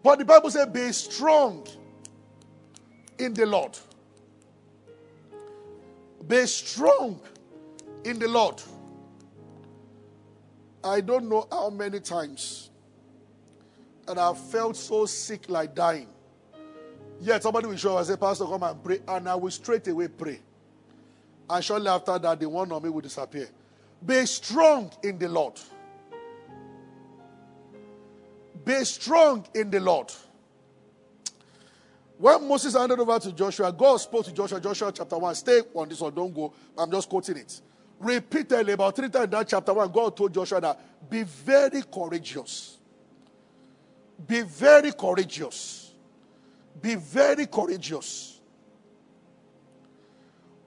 But 0.09 0.21
the 0.21 0.25
Bible 0.25 0.51
says, 0.51 0.67
be 0.69 0.91
strong 0.93 1.67
in 3.19 3.35
the 3.35 3.45
Lord. 3.45 3.77
Be 6.27 6.47
strong 6.47 7.21
in 8.05 8.19
the 8.19 8.27
Lord. 8.27 8.63
I 10.83 11.03
don't 11.03 11.29
know 11.29 11.47
how 11.53 11.69
many 11.69 12.01
times 12.01 12.71
and 14.09 14.19
I 14.19 14.33
felt 14.33 14.77
so 14.77 15.05
sick 15.05 15.51
like 15.51 15.75
dying. 15.75 16.09
Yet 17.21 17.43
somebody 17.43 17.67
will 17.67 17.77
show 17.77 17.93
up 17.93 17.99
and 17.99 18.07
say, 18.07 18.17
Pastor, 18.17 18.47
come 18.47 18.63
and 18.63 18.83
pray. 18.83 19.01
And 19.07 19.29
I 19.29 19.35
will 19.35 19.51
straight 19.51 19.89
away 19.89 20.09
pray. 20.09 20.41
And 21.51 21.63
shortly 21.63 21.89
after 21.89 22.19
that, 22.19 22.41
the 22.41 22.49
one 22.49 22.73
on 22.73 22.83
me 22.83 22.89
will 22.89 23.03
disappear. 23.03 23.51
Be 24.07 24.25
strong 24.25 24.91
in 25.03 25.19
the 25.19 25.29
Lord. 25.29 25.61
Be 28.69 28.85
strong 28.85 29.47
in 29.55 29.71
the 29.71 29.81
Lord. 29.81 30.13
When 32.19 32.47
Moses 32.47 32.75
handed 32.75 33.01
over 33.01 33.19
to 33.19 33.33
Joshua, 33.33 33.73
God 33.73 33.97
spoke 33.97 34.27
to 34.27 34.33
Joshua, 34.33 34.61
Joshua 34.61 34.93
chapter 34.95 35.17
1. 35.17 35.35
Stay 35.37 35.63
on 35.73 35.89
this 35.89 35.99
one, 35.99 36.13
don't 36.13 36.35
go. 36.35 36.53
I'm 36.77 36.91
just 36.91 37.09
quoting 37.09 37.39
it. 37.39 37.63
Repeatedly, 37.99 38.75
about 38.75 38.95
three 38.95 39.09
times 39.09 39.25
in 39.25 39.31
that 39.31 39.49
chapter 39.49 39.73
1, 39.73 39.91
God 39.91 40.15
told 40.15 40.35
Joshua 40.35 40.61
that 40.61 41.09
be 41.09 41.23
very 41.23 41.81
courageous. 41.91 42.77
Be 44.27 44.43
very 44.43 44.93
courageous. 44.93 45.95
Be 46.83 46.97
very 46.97 47.47
courageous. 47.47 48.39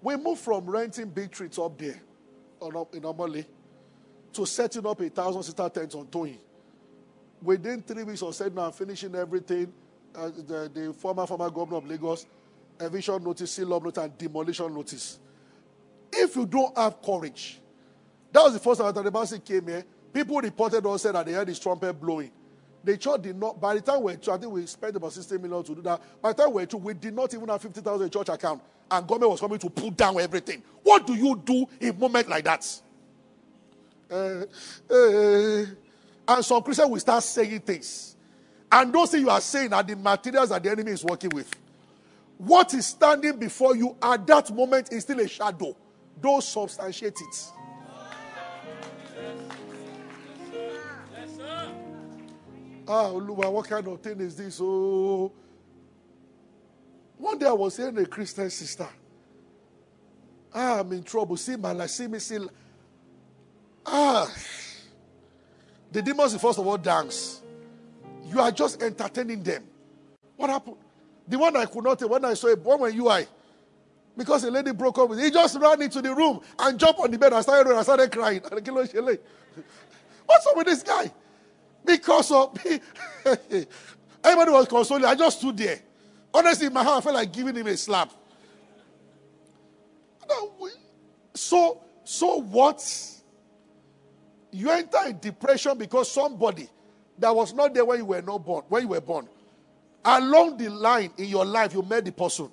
We 0.02 0.18
move 0.18 0.40
from 0.40 0.66
renting 0.66 1.10
big 1.10 1.30
trees 1.30 1.60
up 1.60 1.78
there 1.78 2.02
in 2.64 3.02
Omole 3.04 3.46
to 4.34 4.46
setting 4.48 4.88
up 4.88 5.00
a 5.02 5.10
thousand 5.12 5.44
sister 5.44 5.70
tents 5.70 5.94
on 5.94 6.08
Toyin. 6.08 6.40
Within 7.42 7.82
three 7.82 8.04
weeks 8.04 8.22
of 8.22 8.36
setting 8.36 8.58
and 8.58 8.74
finishing 8.74 9.16
everything, 9.16 9.74
uh, 10.16 10.30
the, 10.30 10.70
the, 10.74 10.94
former 10.94 11.26
former 11.26 11.50
governor 11.50 11.78
of 11.78 11.88
Lagos, 11.88 12.26
eviction 12.80 13.24
notice, 13.24 13.52
seal 13.52 13.74
up 13.74 13.84
notice, 13.84 14.04
and 14.04 14.18
demolition 14.18 14.74
notice. 14.74 15.20
If 16.12 16.36
you 16.36 16.46
don't 16.46 16.78
have 16.78 17.02
courage, 17.02 17.60
that 18.32 18.44
was 18.44 18.54
the 18.54 18.60
first 18.60 18.82
time 18.82 18.94
the 18.94 19.12
Basi 19.12 19.44
came 19.44 19.68
here. 19.68 19.84
People 20.14 20.38
reported 20.42 20.86
or 20.86 21.00
said 21.00 21.16
that 21.16 21.26
they 21.26 21.34
heard 21.34 21.48
his 21.48 21.60
trumpet 21.60 21.94
blowing. 22.00 22.32
The 22.84 22.98
church 22.98 23.22
did 23.22 23.38
not, 23.38 23.62
by 23.62 23.76
the 23.76 23.82
time 23.82 24.02
we're 24.02 24.16
through, 24.16 24.34
I 24.34 24.38
think 24.38 24.52
we 24.52 24.66
spent 24.66 24.96
about 24.96 25.14
60 25.14 25.38
million 25.38 25.64
to 25.64 25.76
do 25.76 25.82
that. 25.84 26.02
By 26.22 26.34
the 26.34 26.44
time 26.44 26.54
we're 26.54 26.66
through, 26.66 26.80
we 26.80 26.94
did 26.94 27.14
not 27.14 27.34
even 27.34 27.48
have 27.48 27.62
50,000 27.62 28.12
church 28.12 28.30
account. 28.30 28.62
And 28.90 29.08
government 29.08 29.32
was 29.32 29.40
coming 29.40 29.60
to 29.60 29.70
put 29.70 29.96
down 29.96 30.20
everything. 30.20 30.64
What 30.84 31.06
do 31.06 31.14
you 31.14 31.36
do 31.46 31.66
in 31.80 31.90
a 31.90 31.94
moment 31.94 32.28
like 32.28 32.44
that? 32.46 32.82
Uh, 34.10 34.46
uh, 34.94 35.66
and 36.28 36.46
some 36.46 36.62
Christians 36.62 36.90
will 36.90 37.00
start 37.00 37.24
saying 37.24 37.60
things. 37.62 38.16
And 38.72 38.94
those 38.94 39.12
things 39.12 39.24
you 39.24 39.30
are 39.30 39.42
saying 39.42 39.74
are 39.74 39.84
the 39.84 39.96
materials 39.96 40.50
that 40.50 40.64
the 40.64 40.72
enemy 40.72 40.92
is 40.92 41.04
working 41.04 41.32
with. 41.34 41.52
What 42.38 42.74
is 42.74 42.88
standing 42.88 43.38
before 43.38 43.76
you 43.76 43.96
at 44.02 44.26
that 44.28 44.52
moment 44.54 44.92
is 44.92 45.04
still 45.04 45.20
a 45.20 45.28
shadow. 45.28 45.76
Don't 46.22 46.44
substantiate 46.44 47.20
it. 47.20 47.52
Ah, 52.88 53.10
Oluwa, 53.10 53.52
what 53.52 53.68
kind 53.70 53.88
of 53.88 54.02
thing 54.02 54.20
is 54.22 54.36
this? 54.36 54.60
Oh. 54.62 55.32
One 57.18 57.38
day 57.38 57.46
I 57.46 57.54
was 57.54 57.78
hearing 57.78 57.98
a 58.00 58.06
Christian 58.06 58.50
sister. 58.50 58.88
Ah, 60.54 60.80
I'm 60.80 60.92
in 60.92 61.04
trouble. 61.04 61.38
See 61.38 61.56
my 61.56 61.72
life. 61.72 61.90
See 61.92 62.08
me. 62.08 62.20
See. 62.20 62.40
Ah. 63.86 64.30
The 65.92 66.02
demons, 66.02 66.40
first 66.40 66.60
of 66.60 66.66
all, 66.66 66.78
dance. 66.78 67.42
You 68.26 68.40
are 68.40 68.52
just 68.52 68.82
entertaining 68.82 69.44
them. 69.44 69.64
What 70.38 70.50
happened? 70.50 70.78
The 71.28 71.38
one 71.38 71.56
I 71.56 71.66
could 71.66 71.84
not 71.84 72.00
tell 72.00 72.10
when 72.10 72.26
I 72.26 72.34
saw 72.34 72.56
one 72.56 72.80
when 72.80 72.96
you 72.96 73.10
I. 73.10 73.28
Because 74.18 74.44
a 74.44 74.52
lady 74.52 74.72
broke 74.72 74.98
up 75.00 75.10
with 75.10 75.20
him. 75.20 75.26
He 75.26 75.32
just 75.32 75.58
ran 75.60 75.82
into 75.82 76.02
the 76.02 76.14
room 76.14 76.42
and 76.60 76.80
jumped 76.80 77.00
on 77.00 77.12
the 77.12 77.18
bed 77.18 77.34
and 77.34 77.44
started, 77.44 77.74
and 77.74 77.84
started 77.84 78.12
crying. 78.12 78.42
What's 80.26 80.48
up 80.48 80.56
with 80.56 80.68
this 80.68 80.84
guy? 80.84 81.12
Because 81.86 82.32
of 82.32 82.64
me. 82.64 82.80
Everybody 84.24 84.52
was 84.52 84.68
consoling. 84.68 85.06
I 85.06 85.16
just 85.16 85.40
stood 85.40 85.58
there. 85.58 85.80
Honestly, 86.34 86.68
in 86.68 86.74
my 86.74 86.84
heart, 86.84 87.00
I 87.00 87.02
felt 87.02 87.16
like 87.16 87.34
giving 87.34 87.56
him 87.56 87.68
a 87.68 87.76
slap. 87.76 88.12
So, 91.34 91.82
so 92.04 92.42
what? 92.42 92.82
You 94.52 94.70
enter 94.70 95.08
in 95.08 95.20
depression 95.20 95.78
because 95.78 96.12
somebody 96.12 96.70
that 97.18 97.36
was 97.36 97.54
not 97.54 97.74
there 97.74 97.86
when 97.86 98.00
you 98.00 98.06
were 98.06 98.22
not 98.22 98.46
born, 98.46 98.64
when 98.68 98.84
you 98.84 98.90
were 98.90 99.02
born. 99.02 99.28
Along 100.04 100.58
the 100.58 100.70
line 100.70 101.12
in 101.18 101.26
your 101.26 101.46
life, 101.46 101.74
you 101.74 101.82
met 101.84 102.06
the 102.06 102.12
person. 102.12 102.50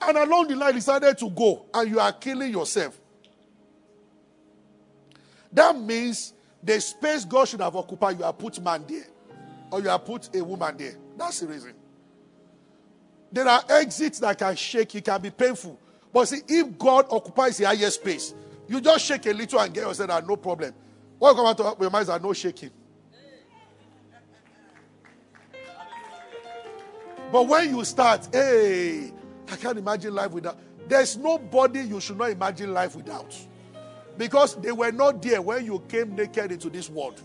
And 0.00 0.16
along 0.16 0.48
the 0.48 0.56
line, 0.56 0.74
decided 0.74 1.16
to 1.18 1.30
go, 1.30 1.66
and 1.72 1.90
you 1.90 2.00
are 2.00 2.12
killing 2.12 2.50
yourself. 2.50 2.98
That 5.52 5.78
means 5.78 6.32
the 6.62 6.80
space 6.80 7.24
God 7.24 7.46
should 7.48 7.60
have 7.60 7.76
occupied, 7.76 8.18
you 8.18 8.24
have 8.24 8.38
put 8.38 8.60
man 8.60 8.84
there. 8.88 9.06
Or 9.70 9.80
you 9.80 9.88
have 9.88 10.04
put 10.04 10.34
a 10.34 10.42
woman 10.44 10.76
there. 10.76 10.94
That's 11.16 11.40
the 11.40 11.46
reason. 11.46 11.74
There 13.32 13.46
are 13.46 13.64
exits 13.68 14.18
that 14.20 14.38
can 14.38 14.56
shake, 14.56 14.94
it 14.94 15.04
can 15.04 15.20
be 15.20 15.30
painful. 15.30 15.78
But 16.12 16.28
see, 16.28 16.40
if 16.48 16.78
God 16.78 17.06
occupies 17.10 17.58
the 17.58 17.64
highest 17.64 18.00
space, 18.00 18.34
you 18.68 18.80
just 18.80 19.04
shake 19.04 19.26
a 19.26 19.32
little 19.32 19.60
and 19.60 19.72
get 19.72 19.86
yourself 19.86 20.08
that 20.08 20.26
no 20.26 20.36
problem. 20.36 20.72
What 21.18 21.34
come 21.34 21.46
out 21.46 21.60
of 21.60 21.80
your 21.80 21.90
mind 21.90 22.08
is 22.08 22.22
no 22.22 22.32
shaking. 22.32 22.70
But 27.32 27.48
when 27.48 27.74
you 27.74 27.84
start, 27.84 28.28
hey, 28.32 29.12
I 29.50 29.56
can't 29.56 29.78
imagine 29.78 30.14
life 30.14 30.30
without. 30.30 30.58
There's 30.88 31.16
nobody 31.16 31.80
you 31.80 32.00
should 32.00 32.18
not 32.18 32.30
imagine 32.30 32.72
life 32.72 32.94
without. 32.94 33.36
Because 34.16 34.54
they 34.56 34.72
were 34.72 34.92
not 34.92 35.20
there 35.20 35.42
when 35.42 35.64
you 35.64 35.82
came 35.88 36.14
naked 36.14 36.52
into 36.52 36.70
this 36.70 36.88
world. 36.88 37.20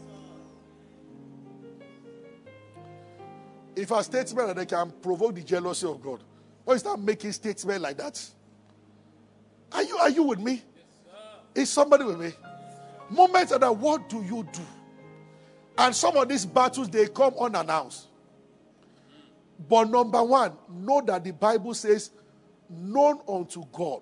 If 3.75 3.91
a 3.91 4.03
statement 4.03 4.47
that 4.47 4.55
they 4.57 4.65
can 4.65 4.91
provoke 4.91 5.35
the 5.35 5.43
jealousy 5.43 5.87
of 5.87 6.01
God, 6.01 6.23
why 6.65 6.73
is 6.73 6.83
that 6.83 6.99
making 6.99 7.31
statements 7.31 7.81
like 7.81 7.97
that? 7.97 8.29
Are 9.71 9.83
you 9.83 9.97
are 9.97 10.09
you 10.09 10.23
with 10.23 10.39
me? 10.39 10.61
Is 11.55 11.69
somebody 11.69 12.03
with 12.03 12.19
me? 12.19 12.33
Moments 13.11 13.51
that 13.51 13.77
what 13.77 14.07
do 14.07 14.23
you 14.23 14.47
do? 14.53 14.61
And 15.77 15.93
some 15.93 16.15
of 16.15 16.29
these 16.29 16.45
battles 16.45 16.89
they 16.89 17.07
come 17.07 17.33
unannounced. 17.39 18.07
But 19.67 19.89
number 19.89 20.23
one, 20.23 20.53
know 20.69 21.01
that 21.05 21.23
the 21.23 21.31
Bible 21.31 21.73
says, 21.73 22.11
known 22.69 23.19
unto 23.27 23.63
God. 23.71 24.01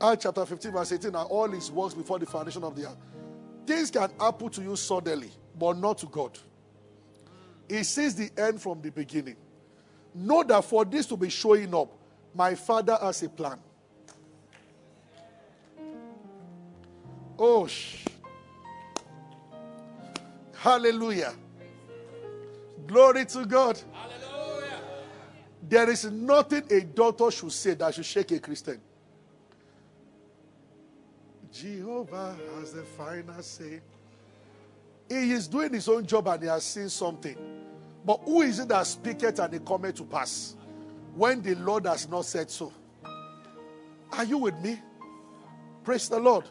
Acts 0.00 0.22
chapter 0.22 0.46
15, 0.46 0.72
verse 0.72 0.92
18, 0.92 1.14
are 1.16 1.24
all 1.26 1.48
his 1.48 1.70
works 1.70 1.94
before 1.94 2.18
the 2.18 2.26
foundation 2.26 2.62
of 2.62 2.76
the 2.76 2.86
earth. 2.86 2.96
Things 3.66 3.90
can 3.90 4.08
happen 4.20 4.50
to 4.50 4.62
you 4.62 4.76
suddenly, 4.76 5.30
but 5.58 5.76
not 5.76 5.98
to 5.98 6.06
God. 6.06 6.38
He 7.68 7.82
sees 7.82 8.14
the 8.14 8.30
end 8.38 8.62
from 8.62 8.80
the 8.82 8.90
beginning. 8.90 9.36
Know 10.14 10.44
that 10.44 10.64
for 10.64 10.84
this 10.84 11.06
to 11.06 11.16
be 11.16 11.28
showing 11.28 11.74
up, 11.74 11.92
my 12.34 12.54
father 12.54 12.96
has 13.00 13.22
a 13.24 13.28
plan. 13.28 13.58
Oh, 17.38 17.68
hallelujah. 20.54 21.34
Glory 22.86 23.26
to 23.26 23.44
God. 23.44 23.78
Hallelujah. 23.92 24.80
There 25.68 25.90
is 25.90 26.04
nothing 26.10 26.62
a 26.70 26.80
doctor 26.80 27.30
should 27.30 27.52
say 27.52 27.74
that 27.74 27.94
should 27.94 28.06
shake 28.06 28.30
a 28.32 28.38
Christian. 28.38 28.80
Jehovah 31.52 32.36
has 32.54 32.72
the 32.72 32.82
final 32.82 33.42
say. 33.42 33.80
He 35.08 35.32
is 35.32 35.46
doing 35.46 35.72
his 35.72 35.88
own 35.88 36.06
job 36.06 36.28
and 36.28 36.42
he 36.42 36.48
has 36.48 36.64
seen 36.64 36.88
something. 36.88 37.36
But 38.04 38.20
who 38.24 38.42
is 38.42 38.58
it 38.58 38.68
that 38.68 38.86
speaketh 38.86 39.38
and 39.38 39.54
it 39.54 39.64
cometh 39.64 39.96
to 39.96 40.04
pass 40.04 40.54
when 41.14 41.42
the 41.42 41.54
Lord 41.56 41.86
has 41.86 42.08
not 42.08 42.24
said 42.24 42.50
so? 42.50 42.72
Are 44.12 44.24
you 44.24 44.38
with 44.38 44.58
me? 44.60 44.80
Praise 45.84 46.08
the 46.08 46.18
Lord. 46.18 46.44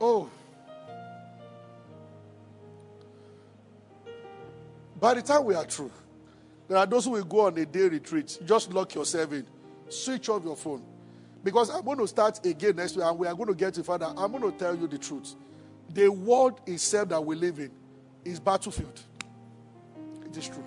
Oh. 0.00 0.30
By 5.00 5.14
the 5.14 5.22
time 5.22 5.44
we 5.44 5.54
are 5.54 5.64
through, 5.64 5.92
there 6.66 6.76
are 6.76 6.86
those 6.86 7.04
who 7.04 7.12
will 7.12 7.24
go 7.24 7.46
on 7.46 7.56
a 7.58 7.64
day 7.64 7.88
retreat. 7.88 8.38
Just 8.44 8.72
lock 8.72 8.94
yourself 8.94 9.32
in. 9.32 9.46
Switch 9.88 10.28
off 10.28 10.44
your 10.44 10.56
phone. 10.56 10.82
Because 11.42 11.70
I'm 11.70 11.84
going 11.84 11.98
to 11.98 12.08
start 12.08 12.44
again 12.44 12.76
next 12.76 12.96
week 12.96 13.04
and 13.04 13.18
we 13.18 13.26
are 13.26 13.34
going 13.34 13.48
to 13.48 13.54
get 13.54 13.74
to 13.74 13.84
further. 13.84 14.12
I'm 14.16 14.32
going 14.32 14.52
to 14.52 14.58
tell 14.58 14.76
you 14.76 14.86
the 14.86 14.98
truth. 14.98 15.34
The 15.94 16.08
world 16.08 16.60
itself 16.66 17.08
that 17.10 17.24
we 17.24 17.36
live 17.36 17.58
in 17.58 17.70
is 18.24 18.40
battlefield. 18.40 19.00
It 20.26 20.36
is 20.36 20.48
true. 20.48 20.64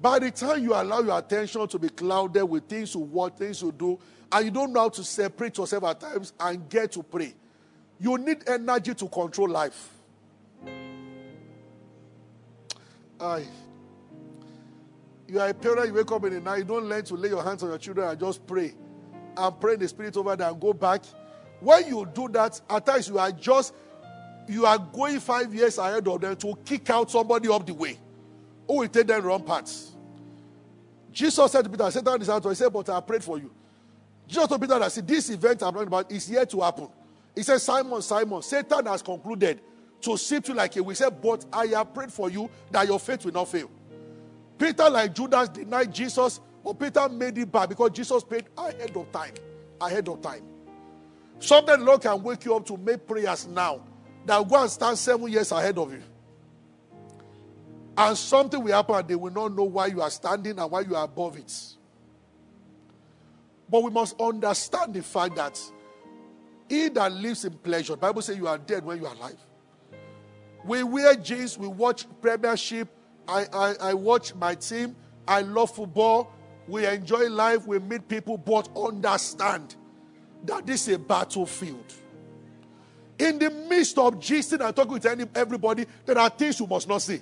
By 0.00 0.18
the 0.18 0.30
time 0.30 0.62
you 0.62 0.74
allow 0.74 1.00
your 1.00 1.18
attention 1.18 1.66
to 1.66 1.78
be 1.78 1.88
clouded 1.88 2.44
with 2.44 2.68
things 2.68 2.94
you 2.94 3.00
want, 3.00 3.38
things 3.38 3.62
you 3.62 3.72
do, 3.72 3.98
and 4.34 4.46
you 4.46 4.50
don't 4.50 4.72
know 4.72 4.80
how 4.80 4.88
to 4.88 5.04
separate 5.04 5.56
yourself 5.56 5.84
at 5.84 6.00
times 6.00 6.32
and 6.40 6.68
get 6.68 6.90
to 6.90 7.04
pray, 7.04 7.32
you 8.00 8.18
need 8.18 8.42
energy 8.48 8.92
to 8.92 9.08
control 9.08 9.48
life. 9.48 9.90
Aye. 13.20 13.46
You 15.28 15.40
are 15.40 15.48
a 15.48 15.54
parent, 15.54 15.86
you 15.86 15.94
wake 15.94 16.10
up 16.10 16.24
in 16.24 16.34
the 16.34 16.40
night, 16.40 16.58
you 16.58 16.64
don't 16.64 16.84
learn 16.84 17.04
to 17.04 17.14
lay 17.14 17.28
your 17.28 17.44
hands 17.44 17.62
on 17.62 17.68
your 17.68 17.78
children 17.78 18.08
and 18.08 18.18
just 18.18 18.44
pray. 18.44 18.74
And 19.36 19.60
pray 19.60 19.74
in 19.74 19.80
the 19.80 19.88
spirit 19.88 20.16
over 20.16 20.34
there 20.34 20.48
and 20.48 20.60
go 20.60 20.72
back. 20.72 21.04
When 21.60 21.86
you 21.86 22.04
do 22.12 22.28
that, 22.30 22.60
at 22.68 22.84
times 22.84 23.08
you 23.08 23.18
are 23.20 23.30
just 23.30 23.72
you 24.48 24.66
are 24.66 24.78
going 24.78 25.20
five 25.20 25.54
years 25.54 25.78
ahead 25.78 26.06
of 26.06 26.20
them 26.20 26.36
to 26.36 26.58
kick 26.64 26.90
out 26.90 27.10
somebody 27.10 27.48
up 27.48 27.64
the 27.64 27.72
way 27.72 27.98
who 28.66 28.78
will 28.78 28.88
take 28.88 29.06
them 29.06 29.24
wrong 29.24 29.44
paths. 29.44 29.92
Jesus 31.12 31.52
said 31.52 31.62
to 31.62 31.70
Peter, 31.70 31.90
Satan 31.90 32.20
is 32.20 32.28
out. 32.28 32.44
He 32.44 32.54
said, 32.54 32.72
But 32.72 32.88
I 32.90 33.00
prayed 33.00 33.22
for 33.22 33.38
you. 33.38 33.50
Jesus 34.26 34.46
told 34.46 34.60
Peter 34.60 34.78
that 34.78 34.92
see, 34.92 35.00
this 35.00 35.30
event 35.30 35.62
I'm 35.62 35.72
talking 35.72 35.88
about 35.88 36.10
is 36.10 36.30
yet 36.30 36.50
to 36.50 36.60
happen. 36.60 36.88
He 37.34 37.42
said, 37.42 37.58
Simon, 37.58 38.00
Simon, 38.00 38.42
Satan 38.42 38.86
has 38.86 39.02
concluded 39.02 39.60
to 40.00 40.16
sift 40.16 40.48
you 40.48 40.54
like 40.54 40.76
a 40.76 40.82
We 40.82 40.94
said, 40.94 41.20
But 41.20 41.44
I 41.52 41.66
have 41.66 41.92
prayed 41.92 42.12
for 42.12 42.30
you 42.30 42.48
that 42.70 42.86
your 42.86 43.00
faith 43.00 43.24
will 43.24 43.32
not 43.32 43.48
fail. 43.48 43.70
Peter, 44.58 44.88
like 44.88 45.14
Judas, 45.14 45.48
denied 45.48 45.92
Jesus, 45.92 46.40
but 46.62 46.78
Peter 46.78 47.08
made 47.08 47.36
it 47.38 47.50
back 47.50 47.68
because 47.68 47.90
Jesus 47.90 48.22
paid 48.22 48.44
ahead 48.56 48.96
of 48.96 49.10
time. 49.10 49.34
Ahead 49.80 50.08
of 50.08 50.22
time. 50.22 50.42
Something 51.40 51.80
the 51.80 51.84
Lord 51.84 52.00
can 52.02 52.22
wake 52.22 52.44
you 52.44 52.54
up 52.54 52.64
to 52.66 52.76
make 52.76 53.06
prayers 53.06 53.46
now 53.46 53.80
that 54.24 54.38
will 54.38 54.44
go 54.44 54.62
and 54.62 54.70
stand 54.70 54.96
seven 54.96 55.28
years 55.28 55.52
ahead 55.52 55.76
of 55.76 55.92
you. 55.92 56.02
And 57.96 58.16
something 58.16 58.62
will 58.62 58.72
happen 58.72 58.94
and 58.94 59.08
they 59.08 59.14
will 59.14 59.32
not 59.32 59.54
know 59.54 59.64
why 59.64 59.86
you 59.86 60.00
are 60.00 60.10
standing 60.10 60.58
and 60.58 60.70
why 60.70 60.80
you 60.80 60.94
are 60.96 61.04
above 61.04 61.36
it. 61.36 61.52
But 63.74 63.82
we 63.82 63.90
must 63.90 64.20
understand 64.20 64.94
the 64.94 65.02
fact 65.02 65.34
that 65.34 65.60
he 66.68 66.88
that 66.90 67.10
lives 67.10 67.44
in 67.44 67.54
pleasure, 67.54 67.96
Bible 67.96 68.22
says 68.22 68.36
you 68.36 68.46
are 68.46 68.56
dead 68.56 68.84
when 68.84 69.00
you 69.00 69.06
are 69.08 69.14
alive. 69.16 69.36
We 70.64 70.84
wear 70.84 71.16
jeans, 71.16 71.58
we 71.58 71.66
watch 71.66 72.06
premiership, 72.22 72.86
I, 73.26 73.46
I, 73.52 73.74
I 73.80 73.94
watch 73.94 74.32
my 74.36 74.54
team, 74.54 74.94
I 75.26 75.40
love 75.40 75.74
football, 75.74 76.32
we 76.68 76.86
enjoy 76.86 77.28
life, 77.28 77.66
we 77.66 77.80
meet 77.80 78.06
people, 78.06 78.38
but 78.38 78.68
understand 78.76 79.74
that 80.44 80.64
this 80.64 80.86
is 80.86 80.94
a 80.94 80.98
battlefield. 81.00 81.94
In 83.18 83.40
the 83.40 83.50
midst 83.50 83.98
of 83.98 84.20
gisting 84.20 84.64
and 84.64 84.76
talking 84.76 84.92
with 84.92 85.06
any, 85.06 85.24
everybody, 85.34 85.84
there 86.06 86.18
are 86.18 86.30
things 86.30 86.60
you 86.60 86.68
must 86.68 86.88
not 86.88 87.02
see. 87.02 87.20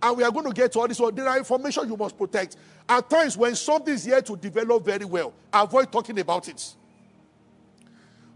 And 0.00 0.16
we 0.16 0.22
are 0.22 0.30
going 0.30 0.46
to 0.46 0.52
get 0.52 0.70
to 0.70 0.78
all 0.78 0.86
this. 0.86 0.98
There 0.98 1.28
are 1.28 1.38
information 1.38 1.88
you 1.88 1.96
must 1.96 2.16
protect. 2.16 2.56
At 2.88 3.08
times, 3.08 3.36
when 3.36 3.54
something 3.54 3.94
is 3.94 4.04
here 4.04 4.20
to 4.20 4.36
develop 4.36 4.84
very 4.84 5.04
well, 5.04 5.32
avoid 5.52 5.90
talking 5.90 6.18
about 6.18 6.48
it. 6.48 6.74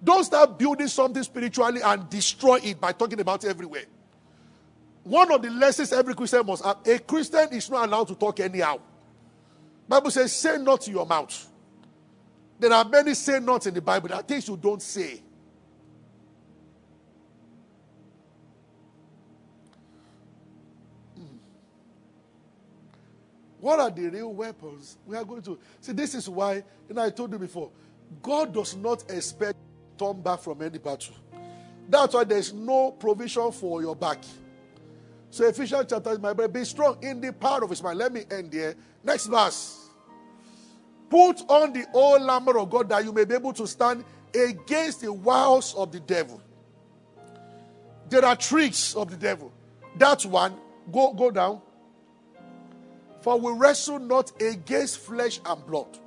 Don't 0.03 0.25
start 0.25 0.59
building 0.59 0.89
something 0.89 1.23
spiritually 1.23 1.81
and 1.85 2.09
destroy 2.09 2.57
it 2.63 2.81
by 2.81 2.93
talking 2.93 3.21
about 3.21 3.45
it 3.45 3.49
everywhere. 3.51 3.85
One 5.05 5.33
of 5.33 5.43
the 5.43 5.51
lessons 5.51 5.93
every 5.93 6.15
Christian 6.15 6.47
must 6.47 6.65
have 6.65 6.79
a 6.87 6.99
Christian 6.99 7.49
is 7.53 7.69
not 7.71 7.89
allowed 7.89 8.09
to 8.09 8.15
talk 8.15 8.41
anyhow. 8.41 8.79
Bible 9.89 10.11
says, 10.11 10.33
say 10.33 10.59
not 10.59 10.83
to 10.83 10.91
your 10.91 11.07
mouth. 11.07 11.51
There 12.59 12.73
are 12.73 12.85
many 12.85 13.15
say 13.15 13.41
not 13.41 13.67
in 13.67 13.75
the 13.75 13.81
Bible. 13.81 14.13
Are 14.13 14.23
things 14.23 14.49
you 14.49 14.57
don't 14.57 14.83
say. 14.83 15.23
What 23.61 23.81
are 23.81 23.90
the 23.90 24.09
real 24.09 24.33
weapons 24.33 24.99
we 25.07 25.16
are 25.16 25.25
going 25.25 25.42
to 25.42 25.59
see? 25.81 25.92
This 25.92 26.14
is 26.14 26.29
why, 26.29 26.62
know, 26.88 27.03
I 27.03 27.11
told 27.11 27.33
you 27.33 27.38
before, 27.38 27.71
God 28.23 28.55
does 28.55 28.77
not 28.77 29.11
expect 29.11 29.59
to 29.99 30.07
turn 30.07 30.21
back 30.21 30.40
from 30.40 30.62
any 30.62 30.79
battle. 30.79 31.14
That's 31.88 32.14
why 32.14 32.25
there's 32.25 32.53
no 32.53 32.92
provision 32.92 33.51
for 33.51 33.81
your 33.81 33.97
back. 33.97 34.18
So 35.31 35.47
Ephesians 35.47 35.87
chapter, 35.88 36.12
is 36.12 36.18
my 36.18 36.33
brother, 36.33 36.53
be 36.53 36.64
strong 36.64 36.99
in 37.03 37.21
the 37.21 37.33
power 37.33 37.64
of 37.64 37.71
his 37.71 37.83
mind. 37.83 37.99
Let 37.99 38.12
me 38.12 38.25
end 38.31 38.53
here. 38.53 38.75
Next 39.03 39.27
verse. 39.27 39.88
Put 41.11 41.42
on 41.49 41.73
the 41.73 41.87
whole 41.92 42.31
armor 42.31 42.59
of 42.59 42.71
God 42.71 42.88
that 42.90 43.05
you 43.05 43.12
may 43.12 43.25
be 43.25 43.35
able 43.35 43.53
to 43.55 43.66
stand 43.66 44.05
against 44.35 45.01
the 45.01 45.12
wiles 45.12 45.75
of 45.75 45.90
the 45.90 46.01
devil. 46.01 46.40
There 48.09 48.25
are 48.25 48.37
tricks 48.37 48.94
of 48.94 49.11
the 49.11 49.16
devil. 49.16 49.53
That's 49.97 50.25
one. 50.25 50.55
Go, 50.92 51.12
go 51.12 51.31
down. 51.31 51.61
For 53.21 53.39
we 53.39 53.53
wrestle 53.53 53.99
not 53.99 54.41
against 54.41 54.99
flesh 54.99 55.41
and 55.45 55.67
blood. 55.67 55.99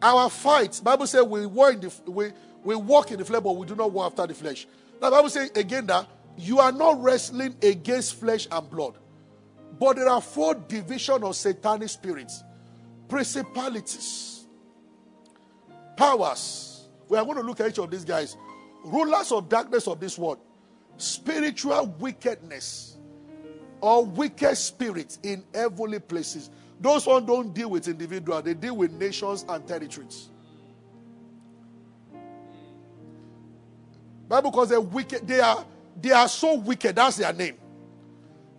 Our 0.00 0.30
fight, 0.30 0.80
Bible 0.82 1.06
says 1.06 1.22
we 1.24 1.42
in 1.44 1.48
the 1.80 1.92
we, 2.06 2.32
we 2.64 2.74
walk 2.74 3.12
in 3.12 3.18
the 3.18 3.24
flesh, 3.24 3.42
but 3.42 3.56
we 3.56 3.66
do 3.66 3.76
not 3.76 3.92
war 3.92 4.06
after 4.06 4.26
the 4.26 4.34
flesh. 4.34 4.66
Now 5.00 5.10
Bible 5.10 5.30
says 5.30 5.50
again 5.54 5.86
that 5.86 6.08
you 6.36 6.58
are 6.58 6.72
not 6.72 7.00
wrestling 7.02 7.56
against 7.62 8.16
flesh 8.16 8.48
and 8.50 8.68
blood. 8.68 8.98
But 9.78 9.96
there 9.96 10.08
are 10.08 10.20
four 10.20 10.54
divisions 10.54 11.22
of 11.22 11.34
satanic 11.36 11.88
spirits, 11.88 12.44
principalities, 13.08 14.46
powers. 15.96 16.88
We 17.08 17.18
are 17.18 17.24
going 17.24 17.36
to 17.38 17.42
look 17.42 17.60
at 17.60 17.70
each 17.70 17.78
of 17.78 17.90
these 17.90 18.04
guys. 18.04 18.36
Rulers 18.84 19.32
of 19.32 19.48
darkness 19.48 19.86
of 19.86 20.00
this 20.00 20.18
world, 20.18 20.38
spiritual 20.96 21.86
wickedness 21.98 22.91
or 23.82 24.06
wicked 24.06 24.56
spirits 24.56 25.18
in 25.22 25.44
heavenly 25.54 25.98
places. 26.00 26.50
Those 26.80 27.06
ones 27.06 27.26
don't 27.26 27.52
deal 27.52 27.68
with 27.70 27.88
individuals, 27.88 28.44
they 28.44 28.54
deal 28.54 28.76
with 28.76 28.92
nations 28.92 29.44
and 29.48 29.66
territories. 29.68 30.30
Bible 34.28 34.50
calls 34.52 34.70
them 34.70 34.90
wicked. 34.90 35.28
They 35.28 35.40
are 35.40 35.66
they 36.00 36.12
are 36.12 36.28
so 36.28 36.54
wicked. 36.56 36.96
That's 36.96 37.18
their 37.18 37.34
name. 37.34 37.56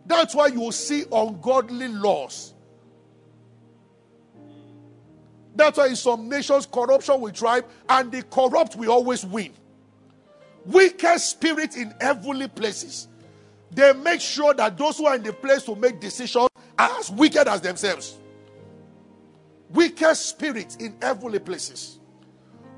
That's 0.05 0.36
why 0.36 0.47
you 0.47 0.59
will 0.59 0.71
see 0.71 1.05
ungodly 1.12 1.88
laws 1.88 2.53
That's 5.55 5.77
why 5.77 5.88
in 5.88 5.95
some 5.95 6.29
nations 6.29 6.65
corruption 6.65 7.21
will 7.21 7.31
thrive 7.31 7.65
and 7.89 8.12
the 8.12 8.23
corrupt 8.23 8.75
will 8.75 8.91
always 8.91 9.25
win. 9.25 9.51
Wicked 10.65 11.19
spirits 11.19 11.75
in 11.75 11.93
heavenly 12.01 12.47
places. 12.47 13.07
They 13.73 13.91
make 13.93 14.21
sure 14.21 14.53
that 14.53 14.77
those 14.77 14.97
who 14.97 15.07
are 15.07 15.15
in 15.15 15.23
the 15.23 15.33
place 15.33 15.63
to 15.63 15.75
make 15.75 15.99
decisions 15.99 16.47
are 16.77 16.99
as 16.99 17.09
wicked 17.09 17.47
as 17.47 17.62
themselves. 17.62 18.17
Wicked 19.69 20.15
spirits 20.15 20.75
in 20.75 20.95
heavenly 21.01 21.39
places. 21.39 21.99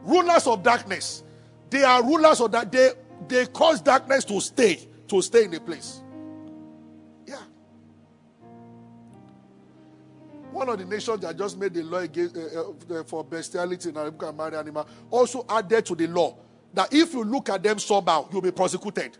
Rulers 0.04 0.48
of 0.48 0.64
darkness. 0.64 1.24
They 1.70 1.84
are 1.84 2.02
rulers 2.02 2.40
of 2.40 2.52
that. 2.54 2.72
They, 2.72 2.92
they 3.28 3.46
cause 3.48 3.82
darkness 3.82 4.24
to 4.26 4.40
stay, 4.40 4.88
to 5.08 5.22
stay 5.22 5.46
in 5.46 5.52
the 5.52 5.60
place. 5.60 6.02
Yeah. 7.26 7.42
One 10.52 10.70
of 10.70 10.80
the 10.80 10.86
nations 10.86 11.20
that 11.22 11.38
just 11.38 11.58
made 11.58 11.74
the 11.74 11.84
law 11.84 11.98
against, 11.98 12.38
uh, 12.38 13.00
uh, 13.00 13.04
for 13.04 13.26
bestiality 13.26 13.90
and 13.90 13.98
you 13.98 14.12
can 14.14 14.38
marry 14.38 14.56
animal 14.56 14.88
also 15.12 15.46
added 15.50 15.86
to 15.88 15.96
the 15.96 16.08
law 16.08 16.38
that 16.74 16.94
if 16.94 17.14
you 17.14 17.24
look 17.26 17.50
at 17.50 17.62
them 17.64 17.80
somehow, 17.80 18.30
you'll 18.32 18.42
be 18.42 18.52
prosecuted. 18.52 19.18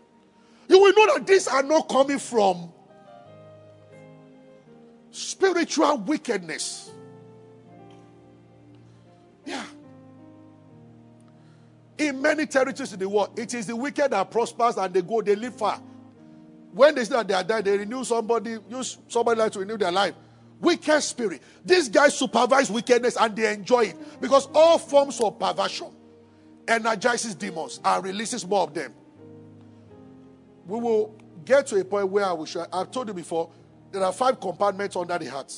You 0.68 0.80
will 0.80 0.92
know 0.92 1.14
that 1.14 1.26
these 1.26 1.48
are 1.48 1.62
not 1.62 1.88
coming 1.88 2.18
from 2.18 2.72
spiritual 5.10 5.98
wickedness. 5.98 6.90
Yeah. 9.44 9.64
In 11.98 12.20
many 12.20 12.46
territories 12.46 12.92
in 12.92 12.98
the 12.98 13.08
world, 13.08 13.38
it 13.38 13.54
is 13.54 13.66
the 13.66 13.76
wicked 13.76 14.10
that 14.10 14.30
prospers 14.30 14.76
and 14.76 14.92
they 14.92 15.02
go, 15.02 15.22
they 15.22 15.36
live 15.36 15.56
far. 15.56 15.80
When 16.72 16.94
they 16.94 17.04
say 17.04 17.14
that 17.14 17.28
they 17.28 17.34
are 17.34 17.44
dead, 17.44 17.64
they 17.64 17.78
renew 17.78 18.04
somebody, 18.04 18.58
use 18.68 18.98
somebody 19.08 19.40
like 19.40 19.52
to 19.52 19.60
renew 19.60 19.78
their 19.78 19.92
life. 19.92 20.14
Wicked 20.60 21.00
spirit. 21.02 21.42
These 21.64 21.88
guys 21.88 22.18
supervise 22.18 22.70
wickedness 22.70 23.16
and 23.18 23.34
they 23.34 23.52
enjoy 23.52 23.84
it 23.86 24.20
because 24.20 24.48
all 24.54 24.76
forms 24.78 25.20
of 25.20 25.38
perversion 25.38 25.88
energizes 26.68 27.34
demons 27.34 27.80
and 27.84 28.04
releases 28.04 28.46
more 28.46 28.64
of 28.64 28.74
them. 28.74 28.92
We 30.66 30.80
will 30.80 31.14
get 31.44 31.66
to 31.68 31.80
a 31.80 31.84
point 31.84 32.08
where 32.08 32.24
I 32.24 32.32
will 32.32 32.44
show. 32.44 32.66
I've 32.72 32.90
told 32.90 33.08
you 33.08 33.14
before, 33.14 33.50
there 33.92 34.02
are 34.02 34.12
five 34.12 34.40
compartments 34.40 34.96
under 34.96 35.16
the 35.18 35.26
heart. 35.26 35.52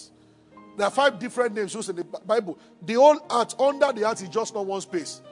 There 0.76 0.86
are 0.86 0.90
five 0.90 1.18
different 1.18 1.54
names 1.54 1.74
used 1.74 1.90
in 1.90 1.96
the 1.96 2.04
Bible. 2.04 2.58
The 2.82 2.94
whole 2.94 3.18
heart, 3.28 3.54
under 3.58 3.92
the 3.92 4.04
heart, 4.04 4.22
is 4.22 4.28
just 4.28 4.54
not 4.54 4.64
one 4.66 4.80
space. 4.80 5.22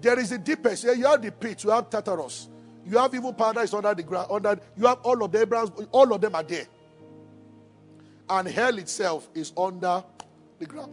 There 0.00 0.18
is 0.18 0.30
the 0.30 0.38
deepest. 0.38 0.84
You 0.84 1.06
have 1.06 1.22
the 1.22 1.30
pit, 1.30 1.62
you 1.62 1.70
have 1.70 1.88
Tartarus, 1.88 2.48
you 2.84 2.98
have 2.98 3.14
even 3.14 3.32
paradise 3.34 3.72
under 3.72 3.94
the 3.94 4.02
ground. 4.02 4.28
Under 4.30 4.58
you 4.76 4.86
have 4.86 4.98
all 5.02 5.22
of 5.22 5.30
the 5.30 5.42
Abraham's, 5.42 5.70
all 5.92 6.12
of 6.12 6.20
them 6.20 6.34
are 6.34 6.42
there. 6.42 6.66
And 8.28 8.48
hell 8.48 8.76
itself 8.78 9.28
is 9.34 9.52
under 9.56 10.02
the 10.58 10.66
ground. 10.66 10.92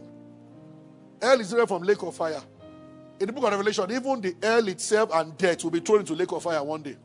Hell 1.20 1.40
is 1.40 1.48
different 1.48 1.68
from 1.68 1.82
lake 1.82 2.02
of 2.02 2.14
fire. 2.14 2.40
In 3.18 3.26
the 3.26 3.32
book 3.32 3.44
of 3.44 3.50
Revelation, 3.50 3.90
even 3.90 4.20
the 4.20 4.36
hell 4.42 4.68
itself 4.68 5.10
and 5.12 5.36
death 5.36 5.64
will 5.64 5.70
be 5.70 5.80
thrown 5.80 6.00
into 6.00 6.14
lake 6.14 6.30
of 6.32 6.42
fire 6.42 6.62
one 6.62 6.82
day. 6.82 6.96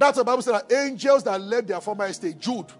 That's 0.00 0.16
the 0.16 0.24
Bible 0.24 0.40
says 0.40 0.62
that 0.62 0.72
angels 0.72 1.24
that 1.24 1.38
left 1.42 1.66
their 1.66 1.78
former 1.78 2.06
estate, 2.06 2.38
Jude, 2.38 2.72